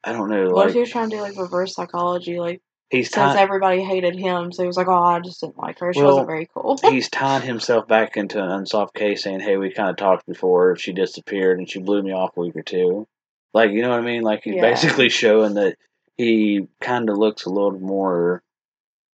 I 0.05 0.13
don't 0.13 0.29
know. 0.29 0.45
if 0.45 0.53
Like 0.53 0.73
he 0.75 0.81
was 0.81 0.91
trying 0.91 1.09
to 1.09 1.17
do 1.17 1.23
like 1.23 1.39
reverse 1.39 1.75
psychology? 1.75 2.39
Like, 2.39 2.61
he's 2.91 3.11
since 3.11 3.35
everybody 3.35 3.83
hated 3.83 4.15
him, 4.15 4.53
so 4.53 4.63
he 4.63 4.67
was 4.67 4.77
like, 4.77 4.89
oh, 4.89 5.03
I 5.03 5.21
just 5.21 5.41
didn't 5.41 5.57
like 5.57 5.79
her. 5.79 5.95
She 5.95 6.01
Well, 6.01 6.09
wasn't 6.09 6.27
very 6.27 6.51
cool. 6.53 6.77
he's 6.83 7.09
tying 7.09 7.47
himself 7.47 7.89
back 7.89 8.19
into 8.19 8.45
an 8.45 8.51
unsolved 8.51 8.93
case, 8.93 9.23
saying, 9.23 9.41
"Hey, 9.41 9.57
we 9.57 9.73
kind 9.73 9.89
of 9.89 9.97
talked 9.97 10.27
before. 10.27 10.77
She 10.77 10.93
disappeared, 10.93 11.59
and 11.59 11.67
she 11.67 11.81
blew 11.81 12.03
me 12.03 12.13
off 12.13 12.37
a 12.37 12.41
week 12.41 12.57
or 12.57 12.63
two. 12.63 13.09
Like, 13.55 13.71
you 13.71 13.81
know 13.81 13.89
what 13.89 14.01
I 14.01 14.05
mean? 14.05 14.21
Like, 14.21 14.43
he's 14.45 14.57
Yeah. 14.57 14.61
basically 14.61 15.09
showing 15.09 15.55
that 15.55 15.79
he 16.17 16.67
kind 16.81 17.09
of 17.11 17.19
looks 17.19 17.45
a 17.47 17.51
little 17.51 17.79
more, 17.79 18.43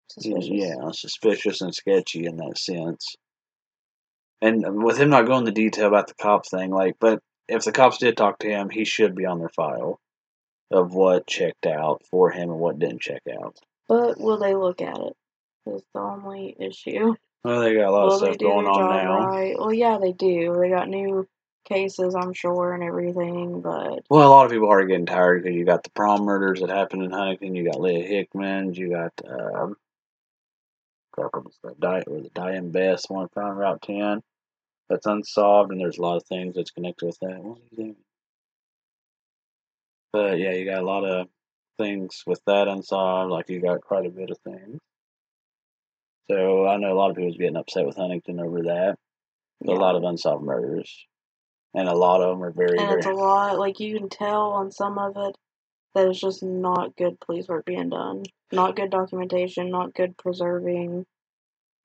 Suspicious. 0.09 0.49
yeah, 0.51 0.91
suspicious 0.91 1.61
and 1.61 1.73
sketchy 1.73 2.25
in 2.25 2.37
that 2.37 2.57
sense. 2.57 3.15
And 4.41 4.83
with 4.83 4.97
him 4.97 5.09
not 5.09 5.25
going 5.25 5.39
into 5.47 5.51
detail 5.51 5.87
about 5.87 6.07
the 6.07 6.13
cop 6.13 6.45
thing, 6.47 6.71
like, 6.71 6.95
but 6.99 7.19
if 7.47 7.63
the 7.63 7.71
cops 7.71 7.97
did 7.97 8.15
talk 8.17 8.39
to 8.39 8.49
him, 8.49 8.69
he 8.69 8.85
should 8.85 9.15
be 9.15 9.25
on 9.25 9.39
their 9.39 9.49
file 9.49 9.99
of 10.69 10.93
what 10.93 11.25
checked 11.27 11.65
out 11.65 12.03
for 12.11 12.29
him 12.29 12.49
and 12.51 12.59
what 12.59 12.77
didn't 12.79 13.01
check 13.01 13.21
out. 13.41 13.57
But 13.87 14.19
will 14.19 14.37
they 14.37 14.53
look 14.53 14.81
at 14.81 14.97
it? 14.97 15.13
Is 15.65 15.83
the 15.93 15.99
only 16.01 16.55
issue. 16.59 17.15
Well, 17.43 17.61
they 17.61 17.73
got 17.75 17.87
a 17.87 17.91
lot 17.91 18.05
will 18.07 18.13
of 18.13 18.19
stuff 18.19 18.37
going 18.37 18.65
on 18.67 18.95
now. 19.05 19.27
right? 19.27 19.55
Well, 19.57 19.73
yeah, 19.73 19.97
they 20.01 20.11
do. 20.11 20.57
They 20.59 20.69
got 20.69 20.87
new 20.89 21.27
cases, 21.67 22.15
I'm 22.15 22.33
sure, 22.33 22.73
and 22.73 22.83
everything. 22.83 23.61
But 23.61 24.03
Well, 24.09 24.27
a 24.27 24.29
lot 24.29 24.45
of 24.45 24.51
people 24.51 24.71
are 24.71 24.85
getting 24.85 25.05
tired 25.05 25.43
because 25.43 25.55
you 25.55 25.65
got 25.65 25.83
the 25.83 25.89
prom 25.91 26.23
murders 26.23 26.61
that 26.61 26.69
happened 26.69 27.03
in 27.03 27.11
Huntington. 27.11 27.55
You 27.55 27.65
got 27.65 27.81
Leah 27.81 28.05
Hickman. 28.05 28.73
You 28.73 28.89
got 28.89 29.13
um, 29.27 29.75
crap, 31.11 31.33
what 31.33 31.45
was 31.45 31.57
that? 31.63 31.79
Di- 31.79 32.03
or 32.07 32.21
the 32.21 32.29
Diane 32.29 32.71
Best 32.71 33.09
one 33.09 33.27
found 33.29 33.57
Route 33.57 33.81
Ten. 33.81 34.21
That's 34.89 35.05
unsolved, 35.05 35.71
and 35.71 35.81
there's 35.81 35.97
a 35.97 36.01
lot 36.01 36.17
of 36.17 36.23
things 36.23 36.55
that's 36.55 36.71
connected 36.71 37.05
with 37.05 37.19
that. 37.19 37.43
What 37.43 37.57
are 37.57 37.61
you 37.71 37.77
doing? 37.77 37.95
But 40.13 40.39
yeah, 40.39 40.53
you 40.53 40.65
got 40.65 40.81
a 40.81 40.85
lot 40.85 41.03
of 41.03 41.27
things 41.77 42.23
with 42.25 42.41
that 42.47 42.67
unsolved. 42.67 43.31
Like 43.31 43.49
you 43.49 43.61
got 43.61 43.81
quite 43.81 44.05
a 44.05 44.09
bit 44.09 44.29
of 44.29 44.37
things. 44.39 44.79
So 46.29 46.67
I 46.67 46.77
know 46.77 46.91
a 46.91 46.95
lot 46.95 47.09
of 47.09 47.15
people's 47.15 47.37
getting 47.37 47.55
upset 47.55 47.85
with 47.85 47.95
Huntington 47.95 48.39
over 48.39 48.63
that. 48.63 48.95
yeah. 49.61 49.73
A 49.73 49.75
lot 49.75 49.95
of 49.95 50.03
unsolved 50.03 50.43
murders, 50.43 51.05
and 51.73 51.87
a 51.87 51.95
lot 51.95 52.21
of 52.21 52.29
them 52.29 52.43
are 52.43 52.51
very, 52.51 52.77
and 52.77 52.87
very. 52.87 52.99
it's 52.99 53.07
a 53.07 53.11
lot. 53.11 53.59
Like 53.59 53.79
you 53.79 53.97
can 53.97 54.09
tell 54.09 54.51
on 54.51 54.71
some 54.71 54.97
of 54.97 55.15
it 55.17 55.37
that 55.93 56.07
it's 56.07 56.19
just 56.19 56.43
not 56.43 56.95
good 56.95 57.19
police 57.19 57.47
work 57.47 57.65
being 57.65 57.89
done. 57.89 58.23
Not 58.51 58.75
good 58.75 58.91
documentation. 58.91 59.69
Not 59.69 59.93
good 59.93 60.17
preserving 60.17 61.05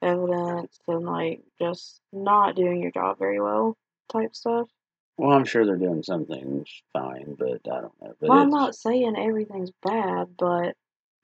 evidence, 0.00 0.78
and 0.86 1.04
like 1.04 1.42
just 1.60 2.00
not 2.12 2.56
doing 2.56 2.82
your 2.82 2.90
job 2.92 3.18
very 3.18 3.40
well. 3.40 3.76
Type 4.10 4.34
stuff. 4.34 4.68
Well, 5.16 5.30
I'm 5.36 5.44
sure 5.44 5.64
they're 5.64 5.76
doing 5.76 6.02
some 6.02 6.26
things 6.26 6.68
fine, 6.92 7.36
but 7.38 7.60
I 7.70 7.80
don't 7.80 8.00
know. 8.00 8.14
But 8.20 8.28
Well, 8.28 8.38
I'm 8.38 8.50
not 8.50 8.74
saying 8.74 9.14
everything's 9.16 9.72
bad, 9.82 10.36
but 10.38 10.74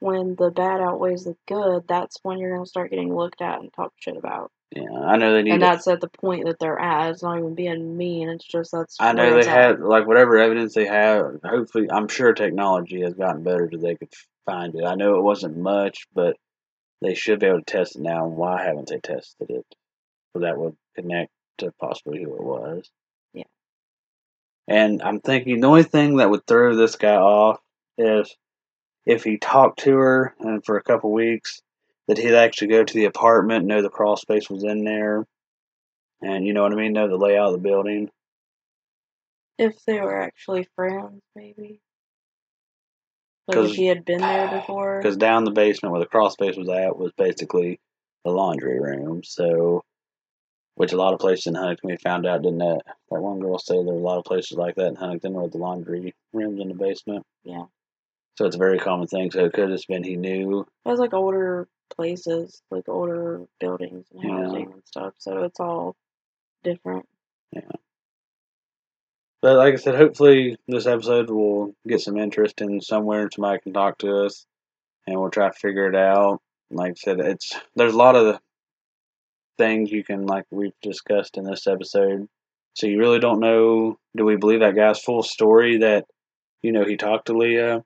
when 0.01 0.37
the 0.37 0.51
bad 0.51 0.81
outweighs 0.81 1.25
the 1.25 1.37
good, 1.47 1.88
that's 1.88 2.18
when 2.23 2.38
you're 2.38 2.55
gonna 2.55 2.66
start 2.66 2.90
getting 2.90 3.14
looked 3.14 3.42
at 3.42 3.61
and 3.61 3.73
talked 3.73 4.03
shit 4.03 4.16
about. 4.16 4.53
Yeah, 4.75 4.91
I 4.91 5.17
know 5.17 5.33
they 5.33 5.43
need. 5.43 5.53
And 5.53 5.63
that's 5.63 5.89
at 5.89 6.01
the 6.01 6.09
point 6.09 6.45
that 6.47 6.59
they're 6.59 6.79
at. 6.79 7.11
It's 7.11 7.23
not 7.23 7.39
even 7.39 7.55
being 7.55 7.97
mean. 7.97 8.29
It's 8.29 8.47
just 8.47 8.73
that's. 8.73 8.97
I 9.01 9.13
know 9.13 9.33
they 9.33 9.41
at. 9.41 9.47
had 9.47 9.81
like 9.81 10.07
whatever 10.07 10.37
evidence 10.37 10.75
they 10.75 10.87
have. 10.87 11.41
Hopefully, 11.43 11.91
I'm 11.91 12.09
sure 12.09 12.35
technology 12.35 13.01
has 13.01 13.15
gotten 13.15 13.43
better 13.43 13.69
so 13.73 13.79
they 13.79 13.95
could 13.95 14.13
find 14.45 14.75
it. 14.75 14.85
I 14.85 14.95
know 14.95 15.17
it 15.17 15.23
wasn't 15.23 15.57
much, 15.57 16.07
but 16.15 16.37
they 17.01 17.15
should 17.15 17.41
be 17.41 17.47
able 17.47 17.61
to 17.61 17.65
test 17.65 17.97
it 17.97 18.03
now. 18.03 18.27
And 18.27 18.37
why 18.37 18.63
haven't 18.63 18.89
they 18.89 18.99
tested 18.99 19.51
it? 19.51 19.67
So 20.33 20.41
that 20.41 20.59
would 20.59 20.77
connect 20.95 21.31
to 21.59 21.73
possibly 21.81 22.23
who 22.23 22.35
it 22.35 22.43
was. 22.43 22.91
Yeah. 23.33 23.45
And 24.67 25.01
I'm 25.03 25.21
thinking 25.21 25.61
the 25.61 25.69
only 25.69 25.83
thing 25.83 26.17
that 26.19 26.29
would 26.29 26.47
throw 26.47 26.77
this 26.77 26.97
guy 26.97 27.17
off 27.17 27.59
is 27.97 28.37
if 29.07 29.25
he 29.25 29.39
talked 29.39 29.81
to 29.81 29.97
her 29.97 30.35
and 30.41 30.63
for 30.63 30.77
a 30.77 30.83
couple 30.83 31.11
weeks 31.11 31.63
that 32.09 32.18
he'd 32.18 32.35
actually 32.35 32.68
go 32.68 32.83
to 32.83 32.94
the 32.94 33.05
apartment, 33.05 33.66
know 33.66 33.83
the 33.83 33.90
crawl 33.90 34.16
space 34.16 34.51
was 34.51 34.64
in 34.64 34.85
there, 34.85 35.27
and 36.23 36.47
you 36.47 36.55
know 36.55 36.62
what 36.62 36.73
I 36.73 36.77
mean, 36.77 36.92
know 36.92 37.07
the 37.07 37.16
layout 37.16 37.49
of 37.49 37.53
the 37.53 37.68
building. 37.68 38.11
If 39.59 39.85
they 39.85 40.01
were 40.01 40.21
actually 40.21 40.66
friends, 40.75 41.21
maybe. 41.37 41.81
Like 43.47 43.71
if 43.71 43.77
he 43.77 43.87
had 43.87 44.05
been 44.05 44.21
there 44.21 44.49
before. 44.51 44.99
because 44.99 45.16
down 45.16 45.44
the 45.44 45.51
basement 45.51 45.92
where 45.92 46.01
the 46.01 46.07
crawl 46.07 46.31
space 46.31 46.57
was 46.57 46.68
at 46.68 46.99
was 46.99 47.12
basically 47.16 47.81
the 48.25 48.31
laundry 48.31 48.79
room. 48.79 49.23
So, 49.25 49.83
which 50.75 50.92
a 50.92 50.97
lot 50.97 51.14
of 51.14 51.21
places 51.21 51.47
in 51.47 51.55
Huntington 51.55 51.90
we 51.90 51.97
found 51.97 52.27
out 52.27 52.42
didn't 52.42 52.59
that 52.59 52.83
that 53.11 53.21
one 53.21 53.40
girl 53.40 53.59
say 53.59 53.75
there 53.75 53.85
were 53.85 53.92
a 53.92 53.94
lot 53.94 54.18
of 54.18 54.25
places 54.25 54.57
like 54.57 54.75
that 54.77 54.88
in 54.88 54.97
Huntington 54.97 55.33
where 55.33 55.49
the 55.49 55.59
laundry 55.59 56.14
rooms 56.33 56.61
in 56.61 56.68
the 56.68 56.75
basement. 56.75 57.25
Yeah. 57.42 57.64
So 58.37 58.47
it's 58.47 58.57
a 58.57 58.59
very 58.59 58.79
common 58.79 59.09
thing. 59.09 59.31
So 59.31 59.44
it 59.44 59.53
could 59.53 59.71
have 59.71 59.73
just 59.73 59.88
been 59.88 60.05
he 60.05 60.16
knew. 60.16 60.61
It 60.61 60.88
was 60.88 61.01
like 61.01 61.14
older 61.14 61.68
places, 61.90 62.62
like 62.70 62.88
older 62.88 63.46
buildings 63.61 64.07
and 64.12 64.22
Yeah. 64.22 64.44
housing 64.44 64.72
and 64.72 64.87
stuff. 64.87 65.14
So 65.18 65.44
it's 65.44 65.61
all 65.61 65.96
different. 66.62 67.09
Yeah. 67.53 67.70
But 69.40 69.57
like 69.57 69.74
I 69.74 69.77
said, 69.77 69.94
hopefully 69.94 70.57
this 70.66 70.87
episode 70.87 71.31
will 71.31 71.74
get 71.87 72.01
some 72.01 72.16
interest 72.16 72.61
in 72.61 72.81
somewhere 72.81 73.22
and 73.22 73.33
somebody 73.33 73.61
can 73.61 73.72
talk 73.72 73.98
to 73.98 74.24
us 74.24 74.46
and 75.07 75.20
we'll 75.20 75.31
try 75.31 75.48
to 75.48 75.53
figure 75.53 75.88
it 75.88 75.94
out. 75.94 76.40
Like 76.70 76.92
I 76.92 76.94
said, 76.94 77.20
it's 77.20 77.57
there's 77.77 77.94
a 77.94 77.98
lot 77.98 78.16
of 78.16 78.40
things 79.57 79.90
you 79.90 80.05
can 80.05 80.27
like 80.27 80.44
we've 80.51 80.79
discussed 80.83 81.37
in 81.37 81.44
this 81.44 81.66
episode. 81.66 82.29
So 82.74 82.87
you 82.87 82.98
really 82.98 83.18
don't 83.18 83.40
know 83.40 83.98
do 84.16 84.24
we 84.24 84.37
believe 84.37 84.61
that 84.61 84.77
guy's 84.77 85.01
full 85.01 85.22
story 85.22 85.79
that, 85.79 86.07
you 86.62 86.72
know, 86.72 86.85
he 86.85 86.96
talked 86.96 87.27
to 87.27 87.37
Leah? 87.37 87.85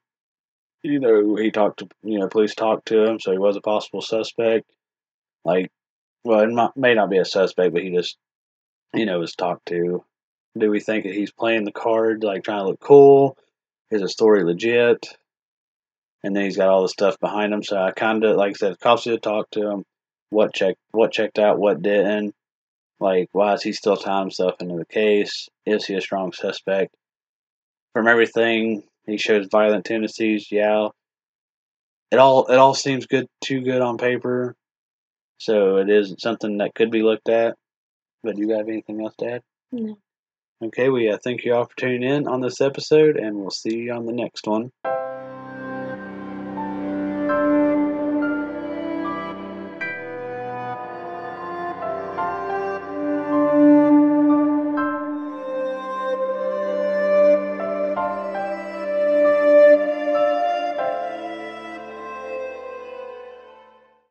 You 0.82 0.98
know, 0.98 1.36
he 1.36 1.50
talked 1.50 1.78
to 1.80 1.88
you 2.02 2.18
know, 2.18 2.28
police 2.28 2.54
talked 2.54 2.86
to 2.88 3.04
him, 3.04 3.20
so 3.20 3.32
he 3.32 3.38
was 3.38 3.56
a 3.56 3.60
possible 3.60 4.02
suspect. 4.02 4.70
Like 5.44 5.70
well, 6.24 6.40
it 6.40 6.50
might, 6.50 6.76
may 6.76 6.94
not 6.94 7.10
be 7.10 7.18
a 7.18 7.24
suspect, 7.24 7.72
but 7.72 7.82
he 7.82 7.90
just 7.94 8.16
you 8.94 9.06
know, 9.06 9.18
was 9.18 9.34
talked 9.34 9.66
to. 9.66 10.04
Do 10.58 10.70
we 10.70 10.80
think 10.80 11.04
that 11.04 11.14
he's 11.14 11.32
playing 11.32 11.64
the 11.64 11.72
card, 11.72 12.22
like 12.24 12.44
trying 12.44 12.60
to 12.60 12.68
look 12.68 12.80
cool? 12.80 13.38
Is 13.90 14.02
the 14.02 14.08
story 14.08 14.44
legit? 14.44 15.06
And 16.22 16.36
then 16.36 16.44
he's 16.44 16.56
got 16.56 16.68
all 16.68 16.82
the 16.82 16.88
stuff 16.88 17.18
behind 17.18 17.52
him. 17.52 17.62
So 17.62 17.76
I 17.76 17.90
kind 17.90 18.22
of, 18.24 18.36
like 18.36 18.50
I 18.50 18.52
said, 18.52 18.78
cops 18.78 19.04
did 19.04 19.22
talk 19.22 19.50
to 19.52 19.70
him. 19.70 19.84
What 20.30 20.54
checked, 20.54 20.78
what 20.92 21.12
checked 21.12 21.38
out, 21.38 21.58
what 21.58 21.82
didn't. 21.82 22.34
Like, 23.00 23.28
why 23.32 23.54
is 23.54 23.62
he 23.62 23.72
still 23.72 23.96
tying 23.96 24.24
himself 24.24 24.54
into 24.60 24.76
the 24.76 24.86
case? 24.86 25.48
Is 25.66 25.84
he 25.84 25.94
a 25.94 26.00
strong 26.00 26.32
suspect? 26.32 26.94
From 27.92 28.06
everything, 28.06 28.84
he 29.06 29.16
shows 29.16 29.48
violent 29.50 29.84
tendencies. 29.84 30.48
Yeah, 30.50 30.88
it 32.10 32.18
all 32.18 32.46
it 32.46 32.56
all 32.56 32.74
seems 32.74 33.06
good, 33.06 33.26
too 33.42 33.62
good 33.62 33.80
on 33.80 33.98
paper. 33.98 34.54
So 35.38 35.78
it 35.78 35.90
is 35.90 36.14
something 36.18 36.58
that 36.58 36.74
could 36.74 36.90
be 36.90 37.02
looked 37.02 37.28
at. 37.28 37.56
But 38.22 38.36
do 38.36 38.42
you 38.42 38.56
have 38.56 38.68
anything 38.68 39.00
else 39.02 39.14
to 39.18 39.32
add? 39.32 39.42
No. 39.72 39.98
Okay, 40.62 40.88
we 40.88 41.10
uh, 41.10 41.18
thank 41.22 41.44
you 41.44 41.54
all 41.54 41.64
for 41.64 41.76
tuning 41.76 42.04
in 42.04 42.28
on 42.28 42.40
this 42.40 42.60
episode, 42.60 43.16
and 43.16 43.36
we'll 43.36 43.50
see 43.50 43.78
you 43.78 43.92
on 43.92 44.06
the 44.06 44.12
next 44.12 44.46
one. 44.46 44.70